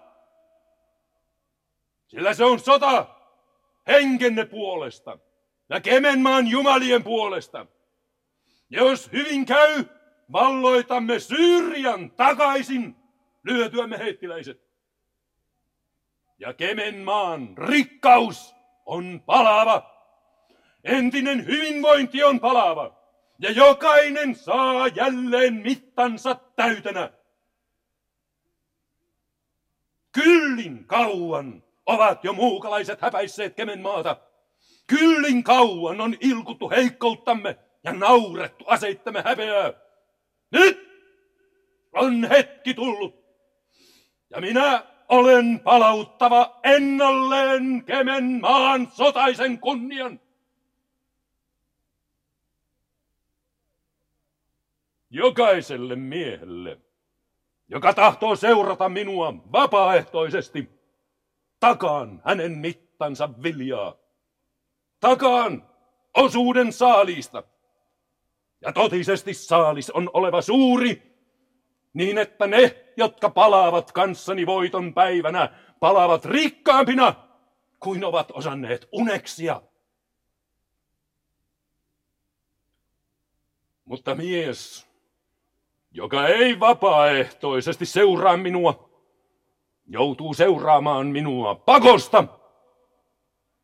[2.07, 3.05] Sillä se on sota
[3.87, 5.19] henkenne puolesta
[5.69, 7.65] ja Kemenmaan jumalien puolesta.
[8.69, 9.85] Jos hyvin käy,
[10.31, 12.95] valloitamme Syyrian takaisin
[13.43, 14.69] lyötyämme heittiläiset.
[16.39, 19.99] Ja Kemenmaan rikkaus on palava.
[20.83, 22.99] Entinen hyvinvointi on palava.
[23.39, 27.11] Ja jokainen saa jälleen mittansa täytenä.
[30.11, 34.17] Kyllin kauan ovat jo muukalaiset häpäisseet Kemenmaata.
[34.87, 39.73] Kyllin kauan on ilkuttu heikkouttamme ja naurettu aseittamme häpeää.
[40.51, 40.89] Nyt
[41.93, 43.18] on hetki tullut
[44.29, 50.19] ja minä olen palauttava ennalleen Kemen maan sotaisen kunnian.
[55.09, 56.77] Jokaiselle miehelle,
[57.69, 60.69] joka tahtoo seurata minua vapaaehtoisesti,
[61.59, 63.95] takaan hänen mittansa viljaa.
[64.99, 65.69] Takaan
[66.13, 67.43] osuuden saaliista.
[68.61, 71.08] Ja totisesti saalis on oleva suuri
[71.93, 77.13] niin että ne, jotka palaavat kanssani voiton päivänä, palaavat rikkaampina
[77.79, 79.61] kuin ovat osanneet uneksia.
[83.85, 84.87] Mutta mies,
[85.91, 88.89] joka ei vapaaehtoisesti seuraa minua,
[89.87, 92.23] joutuu seuraamaan minua pakosta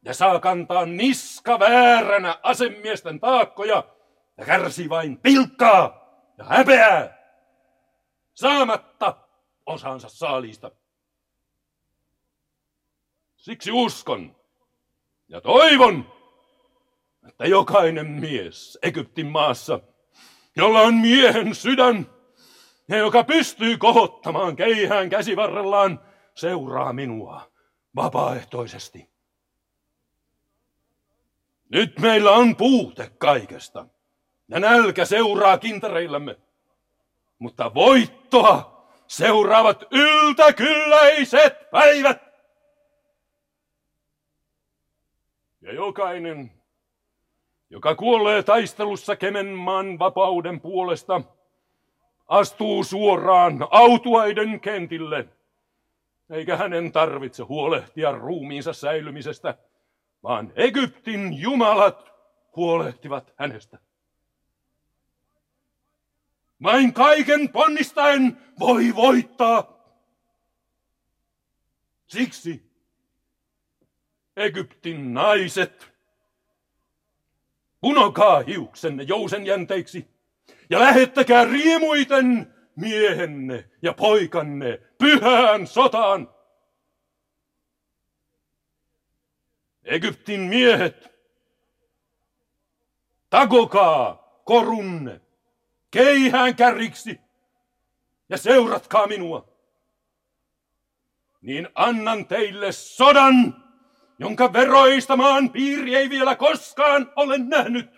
[0.06, 3.84] ja saa kantaa niska vääränä asemiesten taakkoja
[4.38, 6.06] ja kärsii vain pilkkaa
[6.38, 7.25] ja häpeää.
[8.36, 9.18] Saamatta
[9.66, 10.72] osansa saaliista.
[13.36, 14.36] Siksi uskon
[15.28, 16.14] ja toivon,
[17.28, 19.80] että jokainen mies Egyptin maassa,
[20.56, 22.10] jolla on miehen sydän
[22.88, 26.00] ja joka pystyy kohottamaan keihään käsivarrellaan,
[26.36, 27.52] seuraa minua
[27.96, 29.10] vapaaehtoisesti.
[31.70, 33.88] Nyt meillä on puute kaikesta,
[34.48, 36.38] ja nälkä seuraa kintareillamme.
[37.40, 42.26] Mutta voittoa seuraavat yltäkylläiset päivät.
[45.62, 46.52] Ja jokainen,
[47.70, 51.22] joka kuolee taistelussa Kemenmaan vapauden puolesta,
[52.28, 55.28] astuu suoraan autuaiden kentille,
[56.30, 59.58] eikä hänen tarvitse huolehtia ruumiinsa säilymisestä,
[60.24, 62.12] vaan Egyptin jumalat
[62.56, 63.78] huolehtivat hänestä.
[66.66, 69.76] Vain kaiken ponnistaen voi voittaa.
[72.08, 72.72] Siksi
[74.38, 75.94] Egyptin naiset,
[77.82, 80.08] punokaa hiuksenne jousen jänteiksi
[80.70, 86.30] ja lähettäkää riemuiten miehenne ja poikanne pyhään sotaan.
[89.84, 91.12] Egyptin miehet,
[93.30, 95.25] takokaa korunne
[95.96, 97.20] keihään kärriksi
[98.30, 99.48] ja seuratkaa minua.
[101.42, 103.64] Niin annan teille sodan,
[104.20, 107.90] jonka veroista maan piiri ei vielä koskaan ole nähnyt.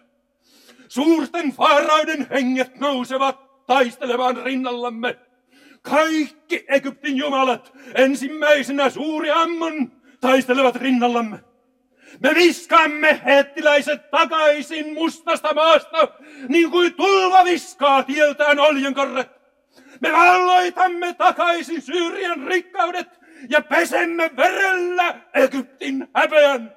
[0.87, 5.19] Suurten faarauden henget nousevat taistelemaan rinnallamme.
[5.81, 11.46] Kaikki Egyptin jumalat ensimmäisenä suuri ammon taistelevat rinnallamme.
[12.19, 16.07] Me viskaamme hettiläiset takaisin mustasta maasta,
[16.49, 19.31] niin kuin tulva viskaa tieltään oljenkorret.
[20.01, 26.75] Me valloitamme takaisin Syyrian rikkaudet ja pesemme verellä Egyptin häpeän.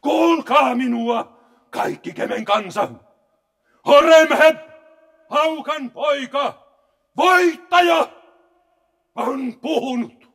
[0.00, 2.88] Kuulkaa minua, kaikki Kemen kansa.
[3.86, 4.56] Horemheb,
[5.28, 6.66] haukan poika,
[7.16, 8.08] voittaja,
[9.14, 10.30] on puhunut.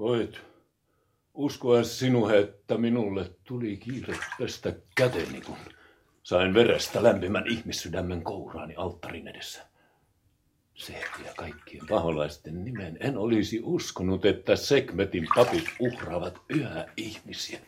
[0.00, 0.40] Voit
[1.34, 5.56] uskoa sinua, että minulle tuli kiire pestä käteni, kun
[6.22, 9.66] sain verestä lämpimän ihmissydämen kouraani alttarin edessä.
[10.74, 10.92] Se
[11.24, 17.60] ja kaikkien paholaisten nimen en olisi uskonut, että Sekmetin papit uhraavat yhä ihmisiä.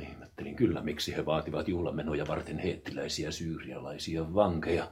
[0.00, 4.90] Ihmettelin kyllä, miksi he vaativat juhlamenoja varten heettiläisiä syyrialaisia vankeja.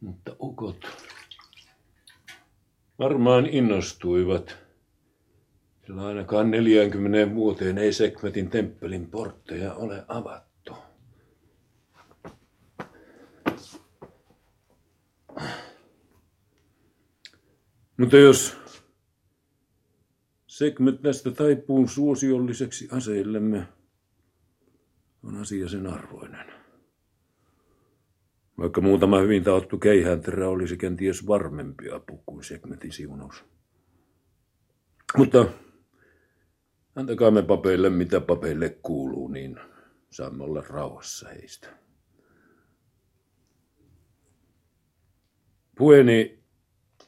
[0.00, 0.86] Mutta ukot
[2.98, 4.58] varmaan innostuivat,
[5.86, 10.76] sillä ainakaan 40 vuoteen ei Sekmetin temppelin portteja ole avattu.
[17.96, 18.56] Mutta jos
[20.46, 23.68] Sekmet tästä taipuu suosiolliseksi aseillemme,
[25.22, 26.57] on asia sen arvoinen.
[28.58, 33.44] Vaikka muutama hyvin taottu keihänterä olisi kenties varmempi apu kuin Sekmetin siunaus.
[35.16, 35.46] Mutta
[36.96, 39.60] antakaa me papeille, mitä papeille kuuluu, niin
[40.10, 41.68] saamme olla rauhassa heistä.
[45.78, 46.38] Puheeni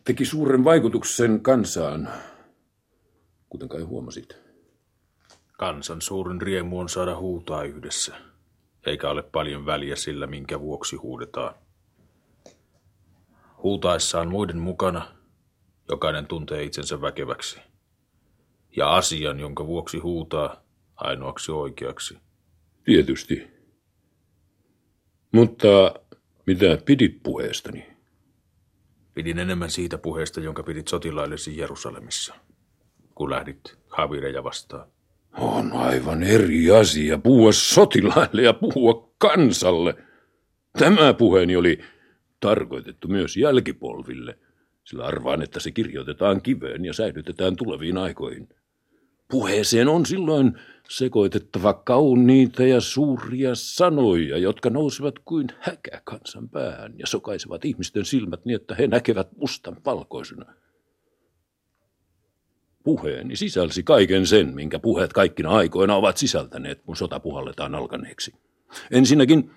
[0.04, 2.08] teki suuren vaikutuksen kansaan,
[3.48, 4.36] kuten kai huomasit.
[5.52, 8.16] Kansan suurin riemu on saada huutaa yhdessä,
[8.86, 11.54] eikä ole paljon väliä sillä, minkä vuoksi huudetaan.
[13.62, 15.14] Huutaessaan muiden mukana
[15.88, 17.60] jokainen tuntee itsensä väkeväksi
[18.76, 20.62] ja asian, jonka vuoksi huutaa,
[20.96, 22.18] ainoaksi oikeaksi.
[22.84, 23.50] Tietysti.
[25.32, 25.94] Mutta
[26.46, 27.86] mitä pidit puheestani?
[29.14, 32.34] Pidin enemmän siitä puheesta, jonka pidit sotilaillesi Jerusalemissa,
[33.14, 34.88] kun lähdit Havireja vastaan.
[35.38, 39.94] On aivan eri asia puhua sotilaille ja puhua kansalle.
[40.78, 41.80] Tämä puheeni oli
[42.40, 44.38] tarkoitettu myös jälkipolville,
[44.84, 48.48] sillä arvaan, että se kirjoitetaan kiveen ja säilytetään tuleviin aikoihin.
[49.30, 50.58] Puheeseen on silloin
[50.88, 58.44] sekoitettava kauniita ja suuria sanoja, jotka nousevat kuin häkä kansan päähän ja sokaisevat ihmisten silmät
[58.44, 60.44] niin, että he näkevät mustan valkoisena.
[62.90, 68.32] Puheeni sisälsi kaiken sen, minkä puheet kaikkina aikoina ovat sisältäneet, kun sota puhalletaan alkaneeksi.
[68.90, 69.50] Ensinnäkin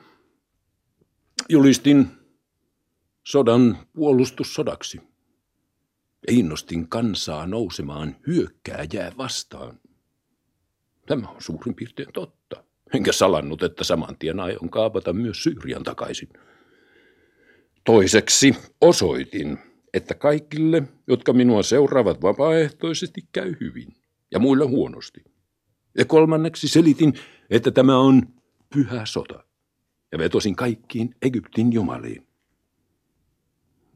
[1.49, 2.07] julistin
[3.23, 5.01] sodan puolustussodaksi
[6.27, 9.79] ja innostin kansaa nousemaan hyökkääjää vastaan.
[11.05, 12.63] Tämä on suurin piirtein totta.
[12.93, 16.29] Enkä salannut, että saman tien aion kaapata myös Syyrian takaisin.
[17.85, 19.59] Toiseksi osoitin,
[19.93, 23.93] että kaikille, jotka minua seuraavat vapaaehtoisesti, käy hyvin
[24.31, 25.23] ja muille huonosti.
[25.97, 27.13] Ja kolmanneksi selitin,
[27.49, 28.21] että tämä on
[28.73, 29.43] pyhä sota
[30.11, 32.27] ja vetosin kaikkiin Egyptin jumaliin.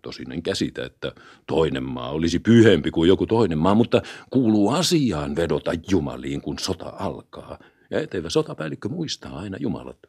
[0.02, 1.12] Tosin en käsitä, että
[1.48, 6.94] toinen maa olisi pyhempi kuin joku toinen maa, mutta kuuluu asiaan vedota jumaliin, kun sota
[7.00, 7.60] alkaa.
[7.92, 10.00] Ja etevä sotapäällikkö muistaa aina jumalat.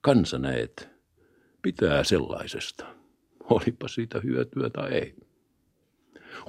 [0.00, 0.88] Kansa näet,
[1.62, 3.03] pitää sellaisesta.
[3.50, 5.14] Olipa siitä hyötyä tai ei.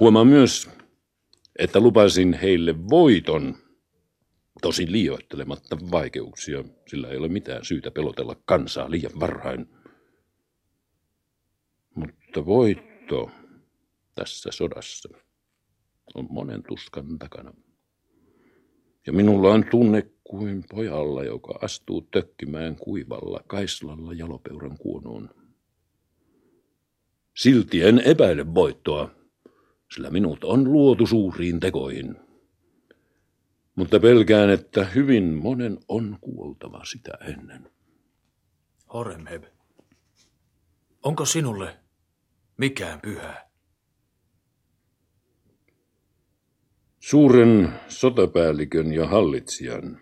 [0.00, 0.70] Huomaan myös,
[1.58, 3.56] että lupasin heille voiton,
[4.62, 9.68] tosin liioittelematta vaikeuksia, sillä ei ole mitään syytä pelotella kansaa liian varhain.
[11.94, 13.30] Mutta voitto
[14.14, 15.08] tässä sodassa
[16.14, 17.52] on monen tuskan takana.
[19.06, 25.45] Ja minulla on tunne kuin pojalla, joka astuu tökkimään kuivalla kaislalla jalopeuran kuonoon.
[27.36, 29.10] Silti en epäile voittoa,
[29.94, 32.16] sillä minut on luotu suuriin tekoihin.
[33.74, 37.70] Mutta pelkään, että hyvin monen on kuoltava sitä ennen.
[38.92, 39.44] Horemheb,
[41.02, 41.76] onko sinulle
[42.56, 43.50] mikään pyhää?
[47.00, 50.00] Suuren sotapäällikön ja hallitsijan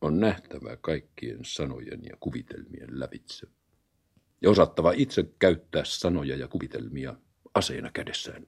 [0.00, 3.46] on nähtävä kaikkien sanojen ja kuvitelmien lävitse
[4.44, 7.14] ja osattava itse käyttää sanoja ja kuvitelmia
[7.54, 8.46] aseena kädessään.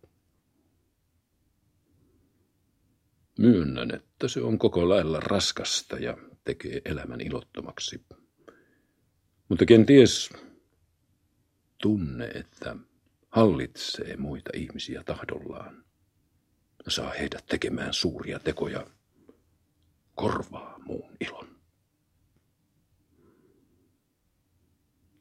[3.38, 8.04] Myönnän, että se on koko lailla raskasta ja tekee elämän ilottomaksi.
[9.48, 10.30] Mutta kenties
[11.82, 12.76] tunne, että
[13.28, 15.84] hallitsee muita ihmisiä tahdollaan
[16.88, 18.86] saa heidät tekemään suuria tekoja,
[20.14, 21.55] korvaa muun ilon.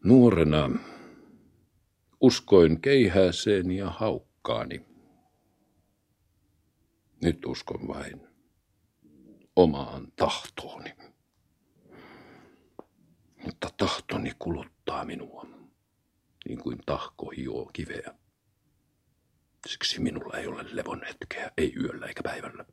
[0.06, 0.70] Nuorena
[2.22, 4.86] uskoin keihääseen ja haukkaani.
[7.24, 8.28] Nyt uskon vain
[9.56, 10.94] omaan tahtooni.
[13.46, 15.48] Mutta tahtoni kuluttaa minua,
[16.48, 18.16] niin kuin tahko hioo kiveä.
[19.68, 22.66] Siksi minulla ei ole levon hetkeä, ei yöllä eikä päivällä,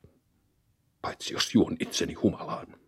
[1.03, 2.82] paitsi jos juon itseni humalaan.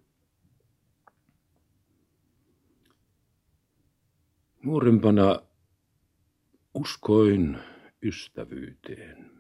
[4.65, 5.43] Nuorempana
[6.75, 7.59] uskoin
[8.03, 9.31] ystävyyteen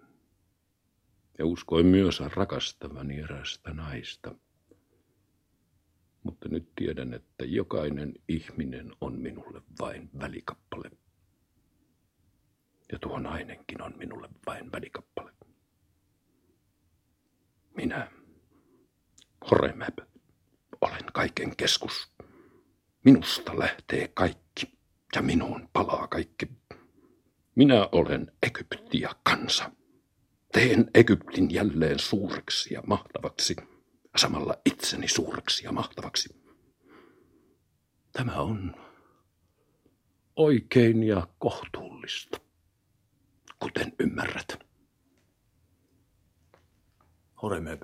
[1.38, 4.34] ja uskoin myös rakastavani erästä naista.
[6.22, 10.90] Mutta nyt tiedän, että jokainen ihminen on minulle vain välikappale.
[12.92, 15.32] Ja tuo nainenkin on minulle vain välikappale.
[17.76, 18.10] Minä,
[19.50, 19.98] Horemäp,
[20.80, 22.12] olen kaiken keskus.
[23.04, 24.43] Minusta lähtee kaikki
[25.14, 26.48] ja minuun palaa kaikki.
[27.54, 29.70] Minä olen Egypti ja kansa.
[30.52, 33.56] Teen Egyptin jälleen suureksi ja mahtavaksi,
[34.16, 36.36] samalla itseni suureksi ja mahtavaksi.
[38.12, 38.76] Tämä on
[40.36, 42.40] oikein ja kohtuullista,
[43.58, 44.58] kuten ymmärrät.
[47.42, 47.82] Horemeb.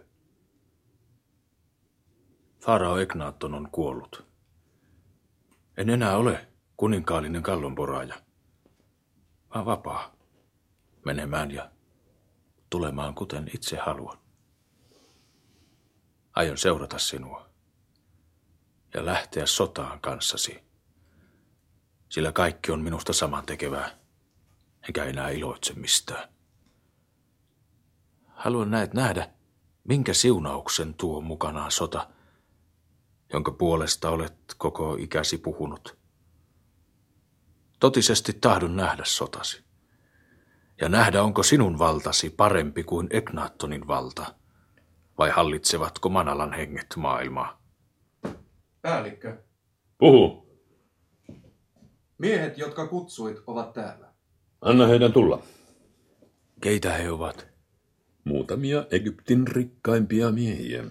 [2.60, 4.24] Farao Egnaton on kuollut.
[5.76, 6.49] En enää ole
[6.80, 8.14] kuninkaallinen kallonporaaja,
[9.54, 10.16] vaan vapaa
[11.04, 11.70] menemään ja
[12.70, 14.18] tulemaan kuten itse haluan.
[16.32, 17.50] Aion seurata sinua
[18.94, 20.64] ja lähteä sotaan kanssasi,
[22.08, 23.98] sillä kaikki on minusta saman tekevää,
[24.88, 26.28] enkä enää iloitse mistään.
[28.26, 29.30] Haluan näet nähdä,
[29.84, 32.10] minkä siunauksen tuo mukanaan sota,
[33.32, 35.99] jonka puolesta olet koko ikäsi puhunut–
[37.80, 39.64] Totisesti tahdon nähdä sotasi.
[40.80, 44.34] Ja nähdä, onko sinun valtasi parempi kuin Egnaattonin valta,
[45.18, 47.62] vai hallitsevatko Manalan henget maailmaa?
[48.82, 49.36] Päällikkö,
[49.98, 50.46] Puhu.
[52.18, 54.06] miehet, jotka kutsuit, ovat täällä.
[54.60, 55.42] Anna heidän tulla.
[56.60, 57.50] Keitä he ovat?
[58.24, 60.84] muutamia Egyptin rikkaimpia miehiä.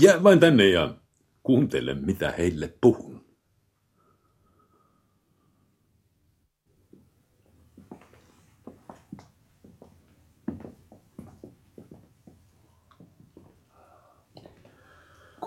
[0.00, 0.94] Jää vain tänne ja
[1.42, 3.21] kuuntele, mitä heille puhun.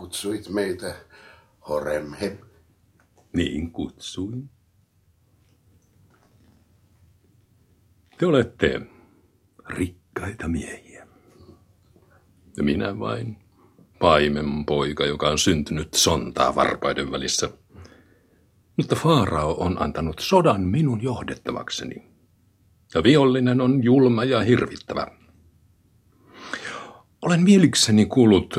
[0.06, 0.96] Kutsuit meitä
[1.70, 2.40] Horemheb.
[3.34, 4.50] Niin kutsuin.
[8.18, 8.82] Te olette
[9.68, 11.08] rikkaita miehiä.
[12.58, 13.38] Ja minä vain
[14.00, 17.50] paimen poika, joka on syntynyt sontaa varpaiden välissä.
[18.78, 22.08] Mutta Faarao on antanut sodan minun johdettavakseni.
[22.94, 25.08] Ja vihollinen on julma ja hirvittävä.
[27.22, 28.54] Olen mielikseni kuullut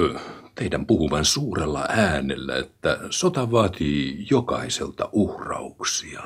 [0.56, 6.22] teidän puhuvan suurella äänellä, että sota vaatii jokaiselta uhrauksia.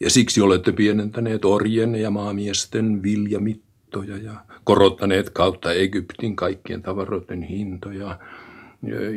[0.00, 4.32] Ja siksi olette pienentäneet orjen ja maamiesten viljamittoja ja
[4.64, 8.18] korottaneet kautta Egyptin kaikkien tavaroiden hintoja,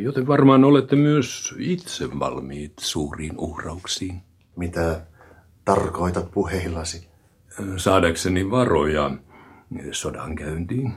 [0.03, 4.21] joten varmaan olette myös itse valmiit suuriin uhrauksiin.
[4.55, 5.01] Mitä
[5.65, 7.07] tarkoitat puheillasi?
[7.77, 9.11] Saadakseni varoja
[9.91, 10.93] sodankäyntiin.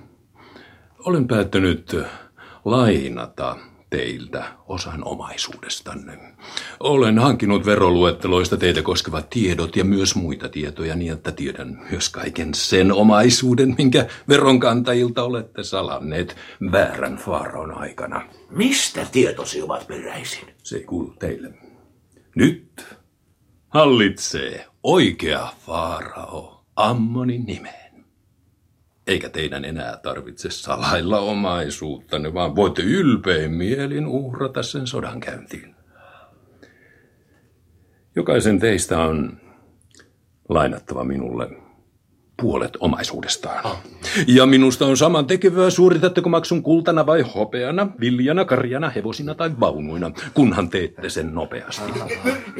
[0.98, 1.96] Olen päättänyt
[2.64, 3.56] lainata
[3.90, 6.18] teiltä osan omaisuudestanne.
[6.80, 12.54] Olen hankinut veroluetteloista teitä koskevat tiedot ja myös muita tietoja niin, että tiedän myös kaiken
[12.54, 16.36] sen omaisuuden, minkä veronkantajilta olette salanneet
[16.72, 18.28] väärän faaron aikana.
[18.50, 20.48] Mistä tietosi ovat peräisin?
[20.62, 21.54] Se ei kuulu teille.
[22.36, 22.86] Nyt
[23.68, 27.83] hallitsee oikea faarao Ammonin nimeen.
[29.06, 35.74] Eikä teidän enää tarvitse salailla omaisuuttanne, vaan voitte ylpein mielin uhrata sen sodan käyntiin.
[38.16, 39.40] Jokaisen teistä on
[40.48, 41.63] lainattava minulle
[42.36, 43.66] puolet omaisuudestaan.
[43.66, 43.76] Ah.
[44.26, 50.10] Ja minusta on saman tekevää, suoritatteko maksun kultana vai hopeana, viljana, karjana, hevosina tai vaunuina,
[50.34, 51.92] kunhan teette sen nopeasti.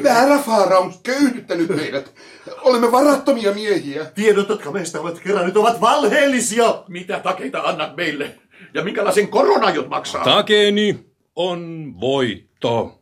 [0.03, 2.13] Väärä Faara on köyhdyttänyt meidät.
[2.61, 4.05] Olemme varattomia miehiä.
[4.05, 6.83] Tiedot, jotka meistä olet kerännyt, ovat valheellisia.
[6.87, 8.35] Mitä takeita annat meille?
[8.73, 10.23] Ja minkälaisen koron aiot maksaa?
[10.23, 11.05] Takeeni
[11.35, 13.01] on voitto,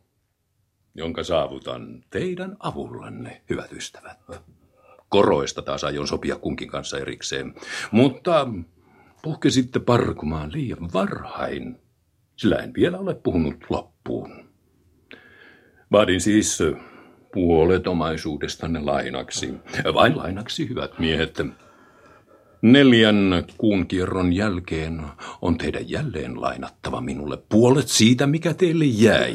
[0.94, 4.18] jonka saavutan teidän avullanne, hyvät ystävät.
[5.14, 7.54] Koroista taas aion sopia kunkin kanssa erikseen.
[7.90, 8.48] Mutta
[9.22, 11.76] puhkesitte parkumaan liian varhain,
[12.36, 14.44] sillä en vielä ole puhunut loppuun.
[15.92, 16.58] Vaadin siis
[17.34, 19.54] puolet omaisuudestanne lainaksi.
[19.94, 21.42] Vain lainaksi, hyvät miehet.
[22.62, 25.02] Neljän kuun kierron jälkeen
[25.42, 29.34] on teidän jälleen lainattava minulle puolet siitä, mikä teille jäi.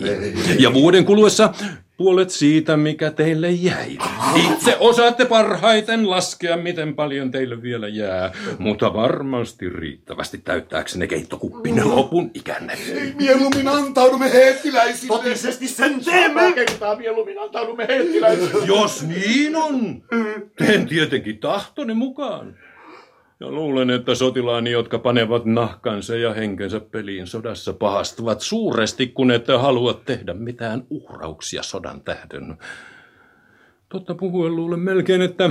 [0.59, 1.53] Ja vuoden kuluessa
[1.99, 3.97] puolet siitä, mikä teille jäi.
[4.35, 12.31] Itse osaatte parhaiten laskea, miten paljon teille vielä jää, mutta varmasti riittävästi täyttääksenne keittokuppinne lopun
[12.33, 12.77] ikänne.
[13.15, 15.17] Mieluummin antaudumme heettiläisille.
[15.17, 16.51] Totisesti sen teemme!
[16.51, 18.65] kertaa mieluummin antaudumme heettiläisille.
[18.65, 20.03] Jos niin on,
[20.57, 22.55] teen tietenkin tahtoni mukaan.
[23.39, 29.53] Ja luulen, että sotilaani, jotka panevat nahkansa ja henkensä peliin sodassa, pahastuvat suuresti, kun ette
[29.53, 32.57] halua tehdä mitään uhrauksia sodan tähden.
[33.89, 35.49] Totta puhuen luulen melkein, että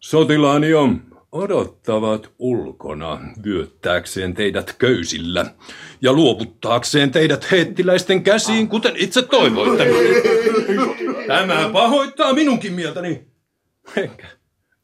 [0.00, 1.02] sotilaani on
[1.32, 5.46] odottavat ulkona vyöttääkseen teidät köysillä
[6.00, 9.86] ja luovuttaakseen teidät heettiläisten käsiin, kuten itse toivoitte.
[11.26, 13.26] Tämä pahoittaa minunkin mieltäni.
[13.96, 14.26] Enkä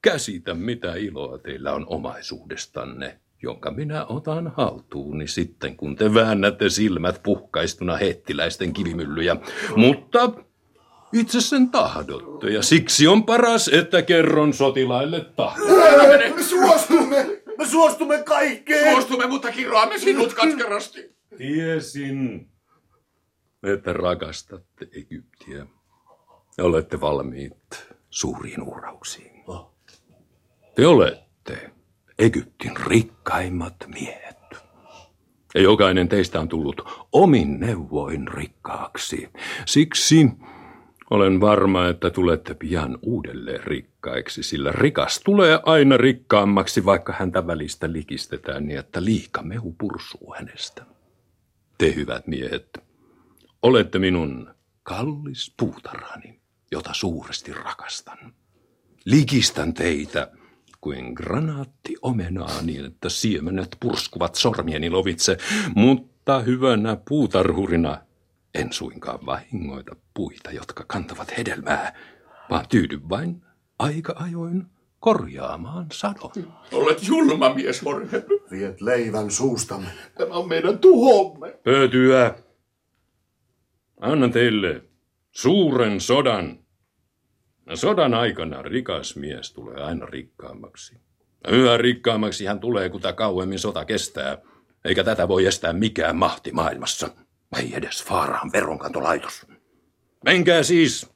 [0.02, 7.20] käsitä, mitä iloa teillä on omaisuudestanne, jonka minä otan haltuuni sitten, kun te väännätte silmät
[7.22, 9.36] puhkaistuna hettiläisten kivimyllyjä.
[9.76, 10.32] Mutta
[11.12, 15.66] itse sen tahdotte, ja siksi on paras, että kerron sotilaille tahdon.
[16.36, 17.42] Me suostumme!
[17.58, 18.92] Me suostumme kaikkeen!
[18.92, 21.16] Suostumme, mutta kiroamme sinut katkerasti.
[21.38, 22.48] Tiesin,
[23.62, 25.66] että rakastatte Egyptiä
[26.58, 29.39] ja olette valmiit suuriin uhrauksiin.
[30.74, 31.70] Te olette
[32.18, 34.36] Egyptin rikkaimmat miehet.
[35.54, 39.28] Ja jokainen teistä on tullut omin neuvoin rikkaaksi.
[39.66, 40.30] Siksi
[41.10, 47.92] olen varma, että tulette pian uudelleen rikkaiksi, sillä rikas tulee aina rikkaammaksi, vaikka häntä välistä
[47.92, 50.86] likistetään niin, että liika mehu pursuu hänestä.
[51.78, 52.78] Te hyvät miehet,
[53.62, 56.40] olette minun kallis puutarhani,
[56.72, 58.34] jota suuresti rakastan.
[59.04, 60.30] Likistän teitä
[60.80, 65.36] kuin granaatti omenaa niin, että siemenet purskuvat sormieni lovitse,
[65.74, 67.98] mutta hyvänä puutarhurina
[68.54, 71.98] en suinkaan vahingoita puita, jotka kantavat hedelmää,
[72.50, 73.42] vaan tyydy vain
[73.78, 74.66] aika ajoin
[75.00, 76.30] korjaamaan sadon.
[76.72, 78.28] Olet julma mies, Horheb.
[78.50, 79.88] Viet leivän suustamme.
[80.18, 81.58] Tämä on meidän tuhomme.
[81.64, 82.34] Pötyä.
[84.00, 84.84] Annan teille
[85.30, 86.58] suuren sodan.
[87.74, 90.96] Sodan aikana rikas mies tulee aina rikkaammaksi.
[91.48, 94.38] Yhä rikkaammaksi hän tulee, kun kauemmin sota kestää.
[94.84, 97.08] Eikä tätä voi estää mikään mahti maailmassa.
[97.56, 99.46] Ei edes Faaraan veronkantolaitos.
[100.24, 101.10] Menkää siis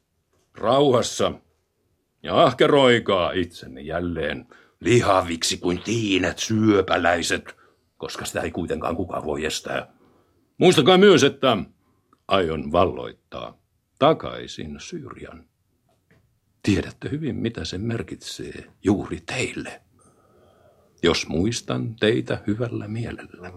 [0.55, 1.33] rauhassa
[2.23, 4.47] ja ahkeroikaa itsenne jälleen
[4.81, 7.57] lihaviksi kuin tiinet syöpäläiset,
[7.97, 9.95] koska sitä ei kuitenkaan kukaan voi estää.
[10.59, 11.57] Muistakaa myös, että
[12.29, 13.59] aion valloittaa
[13.99, 15.45] takaisin Syyrian.
[16.65, 19.83] Tiedätte hyvin, mitä se merkitsee juuri teille,
[21.03, 23.53] jos muistan teitä hyvällä mielellä.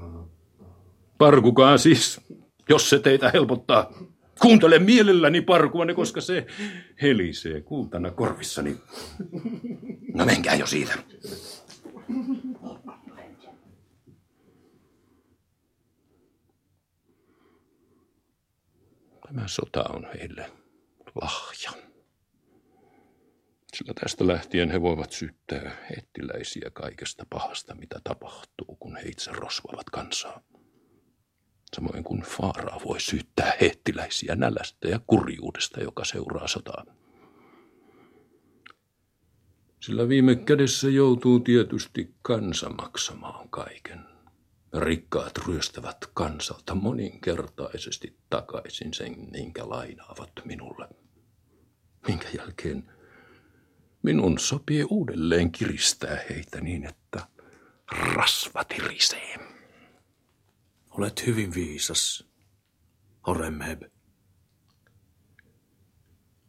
[1.18, 2.22] Parkukaa siis,
[2.70, 3.94] jos se teitä helpottaa.
[4.42, 6.48] Kuuntele mielelläni parkuanne, koska se
[7.02, 8.78] helisee kultana korvissani.
[10.14, 10.94] No menkää jo siitä.
[19.28, 20.52] Tämä sota on heille
[21.22, 21.87] lahja.
[23.78, 29.90] Sillä tästä lähtien he voivat syyttää hettiläisiä kaikesta pahasta, mitä tapahtuu, kun he itse rosvavat
[29.90, 30.42] kansaa.
[31.76, 36.86] Samoin kuin Faaraa voi syyttää hettiläisiä nälästä ja kurjuudesta, joka seuraa sotaa.
[39.80, 44.00] Sillä viime kädessä joutuu tietysti kansa maksamaan kaiken.
[44.74, 50.88] Rikkaat ryöstävät kansalta moninkertaisesti takaisin sen, minkä lainaavat minulle.
[52.08, 52.97] Minkä jälkeen
[54.04, 57.28] minun sopii uudelleen kiristää heitä niin, että
[58.16, 59.36] rasvat irisee.
[60.90, 62.30] Olet hyvin viisas,
[63.28, 63.82] Horemheb.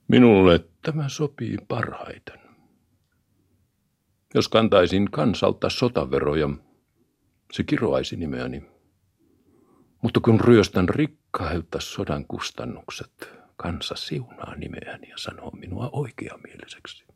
[0.08, 2.40] Minulle tämä sopii parhaiten.
[4.34, 6.48] Jos kantaisin kansalta sotaveroja,
[7.52, 8.62] se kiroaisi nimeäni.
[10.02, 17.07] Mutta kun ryöstän rikkailta sodan kustannukset, kansa siunaa nimeäni ja sanoo minua oikeamieliseksi.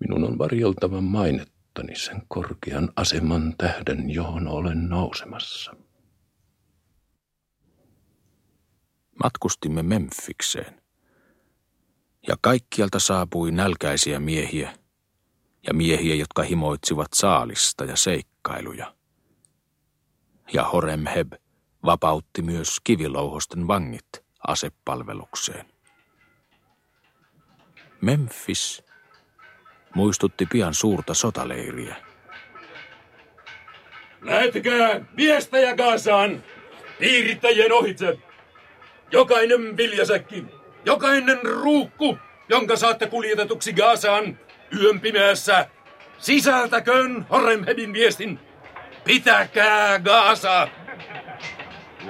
[0.00, 5.74] Minun on varjeltava mainettani sen korkean aseman tähden, johon olen nousemassa.
[9.22, 10.82] Matkustimme Memphikseen.
[12.28, 14.74] Ja kaikkialta saapui nälkäisiä miehiä
[15.66, 18.94] ja miehiä, jotka himoitsivat saalista ja seikkailuja.
[20.52, 21.32] Ja Horemheb
[21.84, 24.08] vapautti myös kivilouhosten vangit
[24.48, 25.66] asepalvelukseen.
[28.00, 28.82] Memphis
[29.94, 31.96] muistutti pian suurta sotaleiriä.
[34.22, 36.42] Lähettäkää viestejä Gazaan
[36.98, 38.18] piirittäjien ohitse.
[39.12, 40.44] Jokainen viljasäkki,
[40.84, 42.18] jokainen ruukku,
[42.48, 44.38] jonka saatte kuljetetuksi Gazaan
[44.80, 45.66] yön pimeässä,
[46.18, 48.38] sisältäköön Horemhebin viestin.
[49.04, 50.68] Pitäkää Gaza!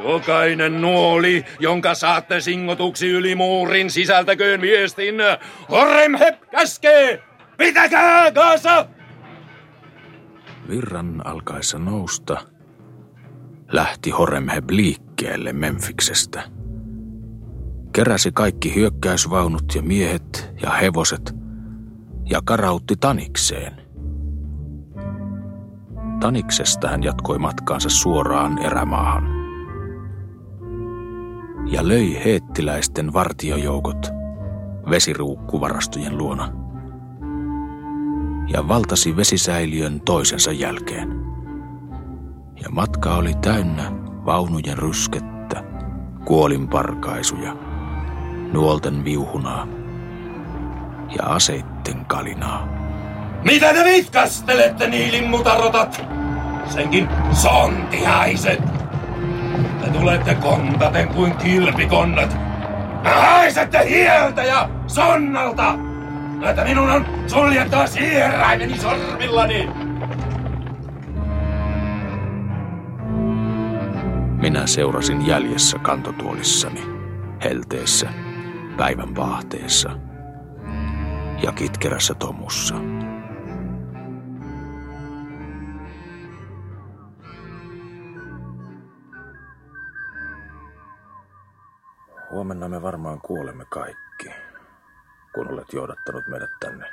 [0.05, 5.14] Jokainen nuoli, jonka saatte singotuksi yli muurin, sisältäköön viestin.
[5.70, 7.30] Horemheb käskee!
[7.61, 8.87] Pitäkää Gaza!
[10.69, 12.37] Virran alkaessa nousta
[13.73, 16.43] lähti Horemheb liikkeelle Memfiksestä.
[17.93, 21.35] Keräsi kaikki hyökkäysvaunut ja miehet ja hevoset
[22.31, 23.73] ja karautti Tanikseen.
[26.21, 29.25] Taniksesta hän jatkoi matkaansa suoraan erämaahan.
[31.67, 34.07] Ja löi heettiläisten vartiojoukot
[34.91, 36.53] vesiruukkuvarastojen luona–
[38.53, 41.09] ja valtasi vesisäiliön toisensa jälkeen.
[42.62, 43.92] Ja matka oli täynnä
[44.26, 45.64] vaunujen ryskettä,
[46.24, 47.57] kuolinparkaisuja,
[48.53, 49.66] nuolten viuhunaa
[51.16, 52.68] ja aseitten kalinaa.
[53.44, 56.05] Mitä te vitkastelette, niilimmutarotat?
[56.66, 58.61] Senkin sontihaiset.
[59.80, 62.36] Te tulette kontaten kuin kilpikonnat.
[63.05, 65.89] Haisette hieltä ja sonnalta!
[66.49, 69.70] Että minun on suljettava sieraimeni sormillani.
[74.41, 76.82] Minä seurasin jäljessä kantotuolissani,
[77.45, 78.09] helteessä,
[78.76, 79.91] päivän vaahteessa
[81.43, 82.74] ja kitkerässä tomussa.
[92.30, 94.49] Huomenna me varmaan kuolemme kaikki
[95.35, 96.87] kun olet johdattanut meidät tänne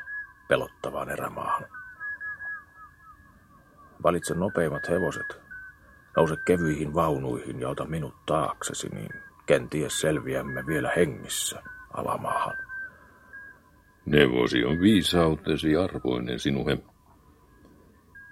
[0.48, 1.68] pelottavaan erämaahan.
[4.04, 5.42] Valitse nopeimmat hevoset,
[6.16, 9.10] nouse kevyihin vaunuihin ja ota minut taaksesi, niin
[9.46, 11.64] kenties selviämme vielä hengissä
[11.94, 12.58] alamaahan.
[14.06, 16.78] Neuvosi on viisautesi arvoinen sinuhe.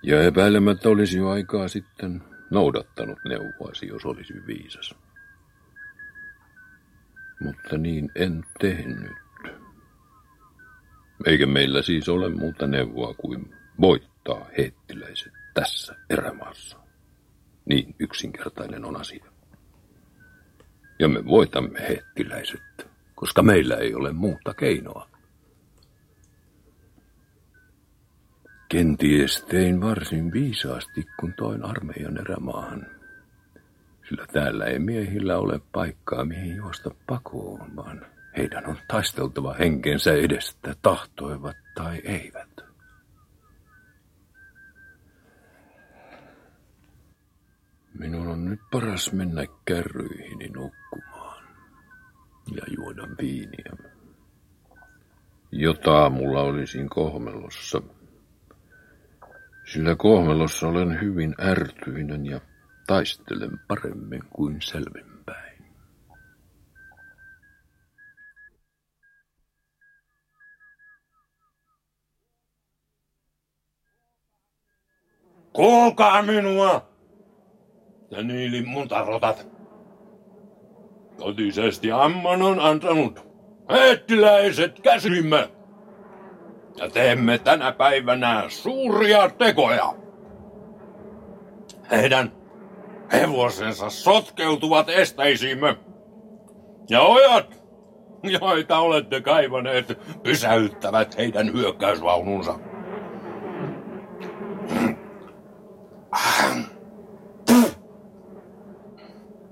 [0.04, 4.96] Ja epäilemättä olisi jo aikaa sitten noudattanut neuvoasi, jos olisi viisas.
[7.40, 9.25] Mutta niin en tehnyt.
[11.26, 16.78] Eikä meillä siis ole muuta neuvoa kuin voittaa heettiläiset tässä erämaassa.
[17.66, 19.26] Niin yksinkertainen on asia.
[21.00, 25.10] Ja me voitamme heettiläiset, koska meillä ei ole muuta keinoa.
[28.70, 32.88] Kenties tein varsin viisaasti, kun toin armeijan erämaahan.
[34.10, 38.06] Sillä täällä ei miehillä ole paikkaa, mihin juosta pakoon, vaan
[38.38, 42.66] heidän on taisteltava henkensä edestä, tahtoivat tai eivät.
[48.00, 51.44] Minun on nyt paras mennä kärryihini nukkumaan
[52.56, 53.96] ja juoda viiniä.
[55.52, 57.82] Jota mulla olisin kohmelossa.
[59.74, 62.42] Sillä kohmelossa olen hyvin ärtyinen ja
[62.88, 65.15] taistelen paremmin kuin selvinpäin.
[75.56, 76.82] Kuulkaa minua!
[78.12, 79.48] Ja niili mutarotat.
[81.18, 83.28] Totisesti Amman on antanut
[83.72, 85.50] heettiläiset käsimme.
[86.78, 89.96] Ja teemme tänä päivänä suuria tekoja.
[91.92, 92.32] Heidän
[93.12, 95.78] hevosensa sotkeutuvat esteisiimme.
[96.90, 97.64] Ja ojat,
[98.42, 102.60] joita olette kaivaneet, pysäyttävät heidän hyökkäysvaununsa.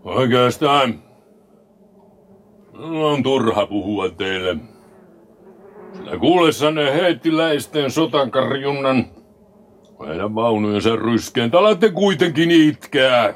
[0.03, 1.03] Oikeastaan
[2.84, 4.57] on turha puhua teille.
[5.93, 9.05] Sillä kuullessanne heittiläisten sotakarjunnan
[9.99, 13.34] meidän vaunujensa ryskeen, te alatte kuitenkin itkeä.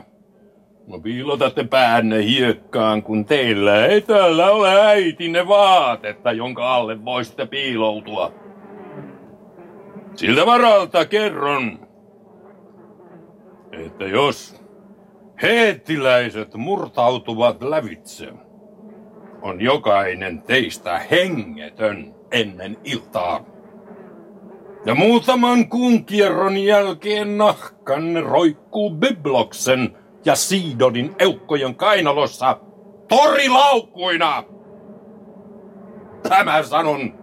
[0.87, 8.31] No piilotatte päänne hiekkaan, kun teillä ei täällä ole äitinne vaatetta, jonka alle voisitte piiloutua.
[10.15, 11.86] Siltä varalta kerron,
[13.71, 14.61] että jos
[15.41, 18.33] heettiläiset murtautuvat lävitse,
[19.41, 23.45] on jokainen teistä hengetön ennen iltaa.
[24.85, 32.59] Ja muutaman kuun kierron jälkeen nahkanne roikkuu Bibloksen ja Siidodin eukkojen kainalossa
[33.07, 34.43] torilaukkuina.
[36.29, 37.13] Tämä sanon,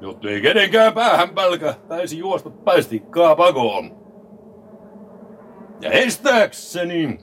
[0.00, 4.03] jotta ei kenenkään päähän pälkähtäisi juosta päästikkaa pakoon.
[5.80, 7.18] Ja estääkseni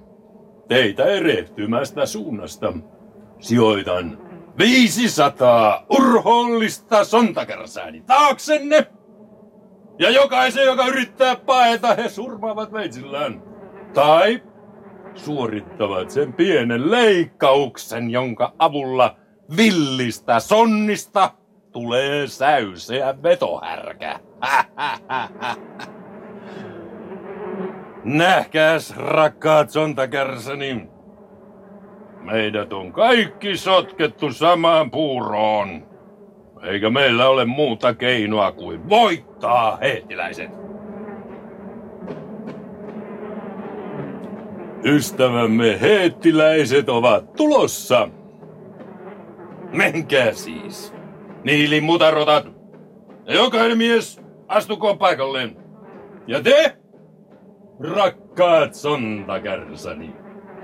[0.67, 2.73] teitä erehtymästä suunnasta
[3.39, 4.17] sijoitan
[4.57, 8.87] 500 urhoollista sontakärsääni taaksenne.
[9.99, 13.43] Ja jokaisen, joka yrittää paeta, he surmaavat veitsillään.
[13.93, 14.43] Tai
[15.15, 19.15] suorittavat sen pienen leikkauksen, jonka avulla
[19.57, 21.31] villistä sonnista
[21.71, 24.19] tulee säyseä vetohärkä.
[28.03, 30.87] Nähkääs, rakkaat sontakärsäni.
[32.21, 35.87] Meidät on kaikki sotkettu samaan puuroon.
[36.63, 40.49] Eikä meillä ole muuta keinoa kuin voittaa heettiläiset.
[44.83, 48.09] Ystävämme heettiläiset ovat tulossa.
[49.73, 50.93] Menkää siis.
[51.43, 52.47] Niili mutarotat.
[53.25, 55.57] Ja jokainen mies astukoon paikalleen.
[56.27, 56.80] Ja te,
[57.83, 60.15] rakkaat sontakärsäni,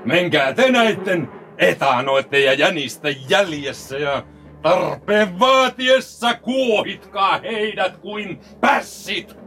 [0.05, 4.23] menkää te näitten etanoitte ja jänistä jäljessä ja
[4.61, 9.37] tarpeen vaatiessa kuohitkaa heidät kuin pässit.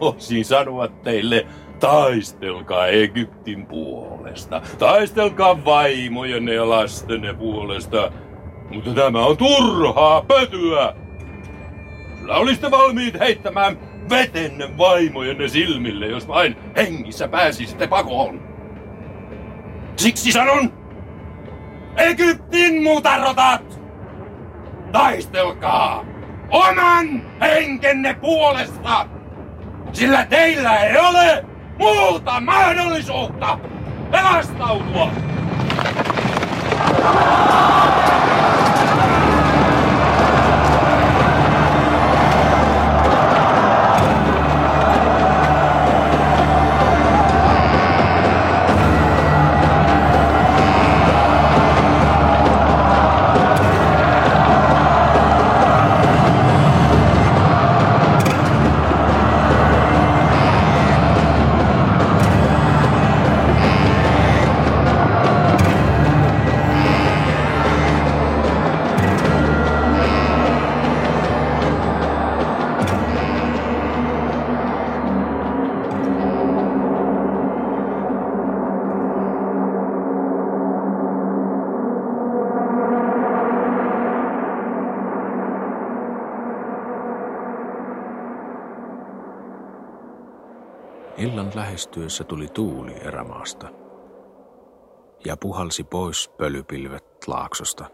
[0.00, 1.46] Voisin sanoa teille,
[1.80, 8.12] taistelkaa Egyptin puolesta, taistelkaa vaimojenne ja lastenne puolesta,
[8.70, 10.94] mutta tämä on turhaa pötyä.
[12.18, 18.40] Sillä olisitte valmiit heittämään vetenne vaimojenne silmille, jos vain hengissä pääsisitte pakoon.
[19.96, 20.72] Siksi sanon,
[21.96, 23.80] Egyptin mutarotat,
[24.92, 26.04] taistelkaa
[26.50, 29.06] oman henkenne puolesta,
[29.92, 31.44] sillä teillä ei ole
[31.78, 33.58] muuta mahdollisuutta
[34.10, 35.10] pelastautua.
[92.08, 93.68] Lähestyessä tuli tuuli erämaasta
[95.24, 97.90] ja puhalsi pois pölypilvet laaksosta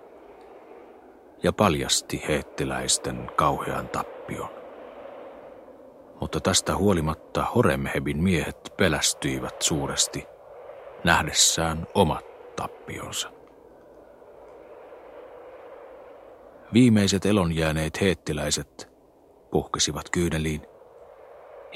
[1.42, 4.48] ja paljasti heettiläisten kauhean tappion.
[6.20, 10.26] Mutta tästä huolimatta Horemhebin miehet pelästyivät suuresti
[11.04, 12.24] nähdessään omat
[12.56, 13.30] tappionsa.
[16.72, 18.88] Viimeiset elonjääneet heettiläiset
[19.50, 20.66] puhkesivat kyyneliin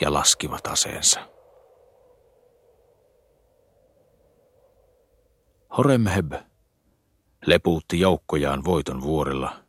[0.00, 1.37] ja laskivat aseensa.
[5.76, 6.32] Horemheb
[7.46, 9.64] lepuutti joukkojaan voiton vuorella,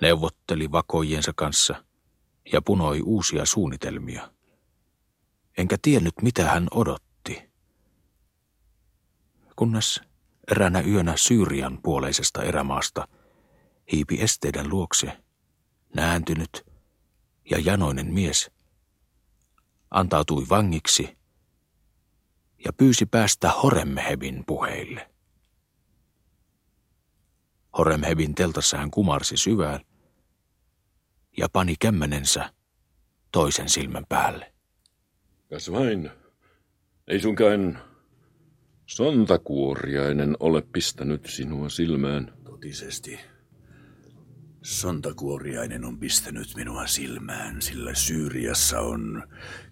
[0.00, 1.84] neuvotteli vakojiensa kanssa
[2.52, 4.30] ja punoi uusia suunnitelmia.
[5.58, 7.50] Enkä tiennyt, mitä hän odotti.
[9.56, 10.00] Kunnes
[10.50, 13.08] eräänä yönä Syyrian puoleisesta erämaasta
[13.92, 15.12] hiipi esteiden luokse,
[15.94, 16.66] nääntynyt
[17.50, 18.50] ja janoinen mies,
[19.90, 21.16] antautui vangiksi
[22.64, 25.15] ja pyysi päästä Horemhebin puheille.
[27.78, 29.80] Horemhebin teltassa hän kumarsi syvään
[31.36, 32.52] ja pani kämmenensä
[33.32, 34.52] toisen silmän päälle.
[35.50, 36.10] Kas vain,
[37.08, 37.78] ei suinkaan
[38.86, 42.32] sontakuoriainen ole pistänyt sinua silmään.
[42.44, 43.20] Totisesti.
[44.62, 49.28] Sontakuoriainen on pistänyt minua silmään, sillä Syyriassa on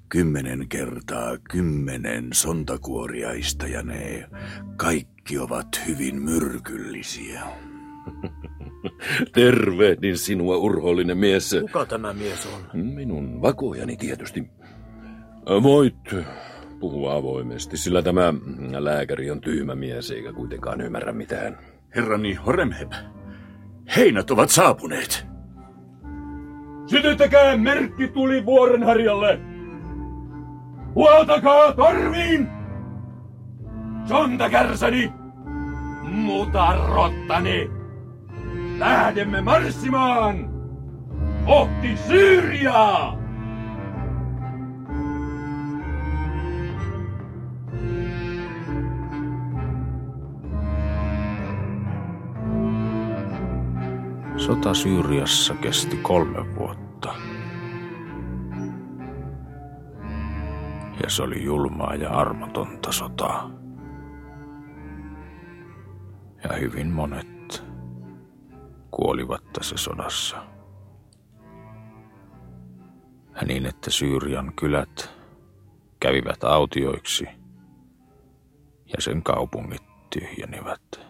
[0.09, 4.29] kymmenen kertaa kymmenen sontakuoriaista ja ne
[4.77, 7.43] kaikki ovat hyvin myrkyllisiä.
[9.35, 11.57] Tervehdin sinua, urhoollinen mies.
[11.61, 12.81] Kuka tämä mies on?
[12.83, 14.51] Minun vakojani tietysti.
[15.63, 16.15] Voit
[16.81, 18.35] puhua avoimesti, sillä tämä
[18.79, 21.59] lääkäri on tyhmä mies eikä kuitenkaan ymmärrä mitään.
[21.97, 22.93] Herrani Horemheb,
[23.97, 25.27] heinät ovat saapuneet.
[26.87, 29.41] Sytyttäkää merkki tuli vuorenharjalle!
[30.95, 32.49] Huoltakaa torviin!
[34.09, 35.13] Sontakärsäni!
[36.03, 37.71] Mutarottani!
[38.79, 40.37] Lähdemme marssimaan!
[41.47, 43.19] Kohti Syyriaa!
[54.37, 57.15] Sota Syyriassa kesti kolme vuotta.
[61.03, 63.51] Ja se oli julmaa ja armotonta sotaa.
[66.45, 67.34] Ja hyvin monet
[68.97, 70.37] kuolivat tässä sodassa.
[73.47, 75.11] Niin, että Syyrian kylät
[76.01, 77.25] kävivät autioiksi
[78.87, 81.01] ja sen kaupungit tyhjenivät.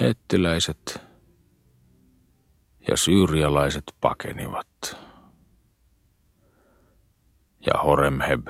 [0.00, 1.00] Hettiläiset
[2.88, 4.96] ja syyrialaiset pakenivat.
[7.66, 8.48] Ja Horemheb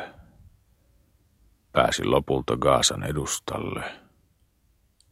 [1.72, 4.09] pääsi lopulta Gaasan edustalle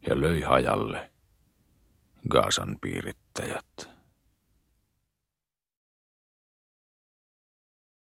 [0.09, 1.11] ja löi hajalle
[2.29, 3.98] Gaasan piirittäjät.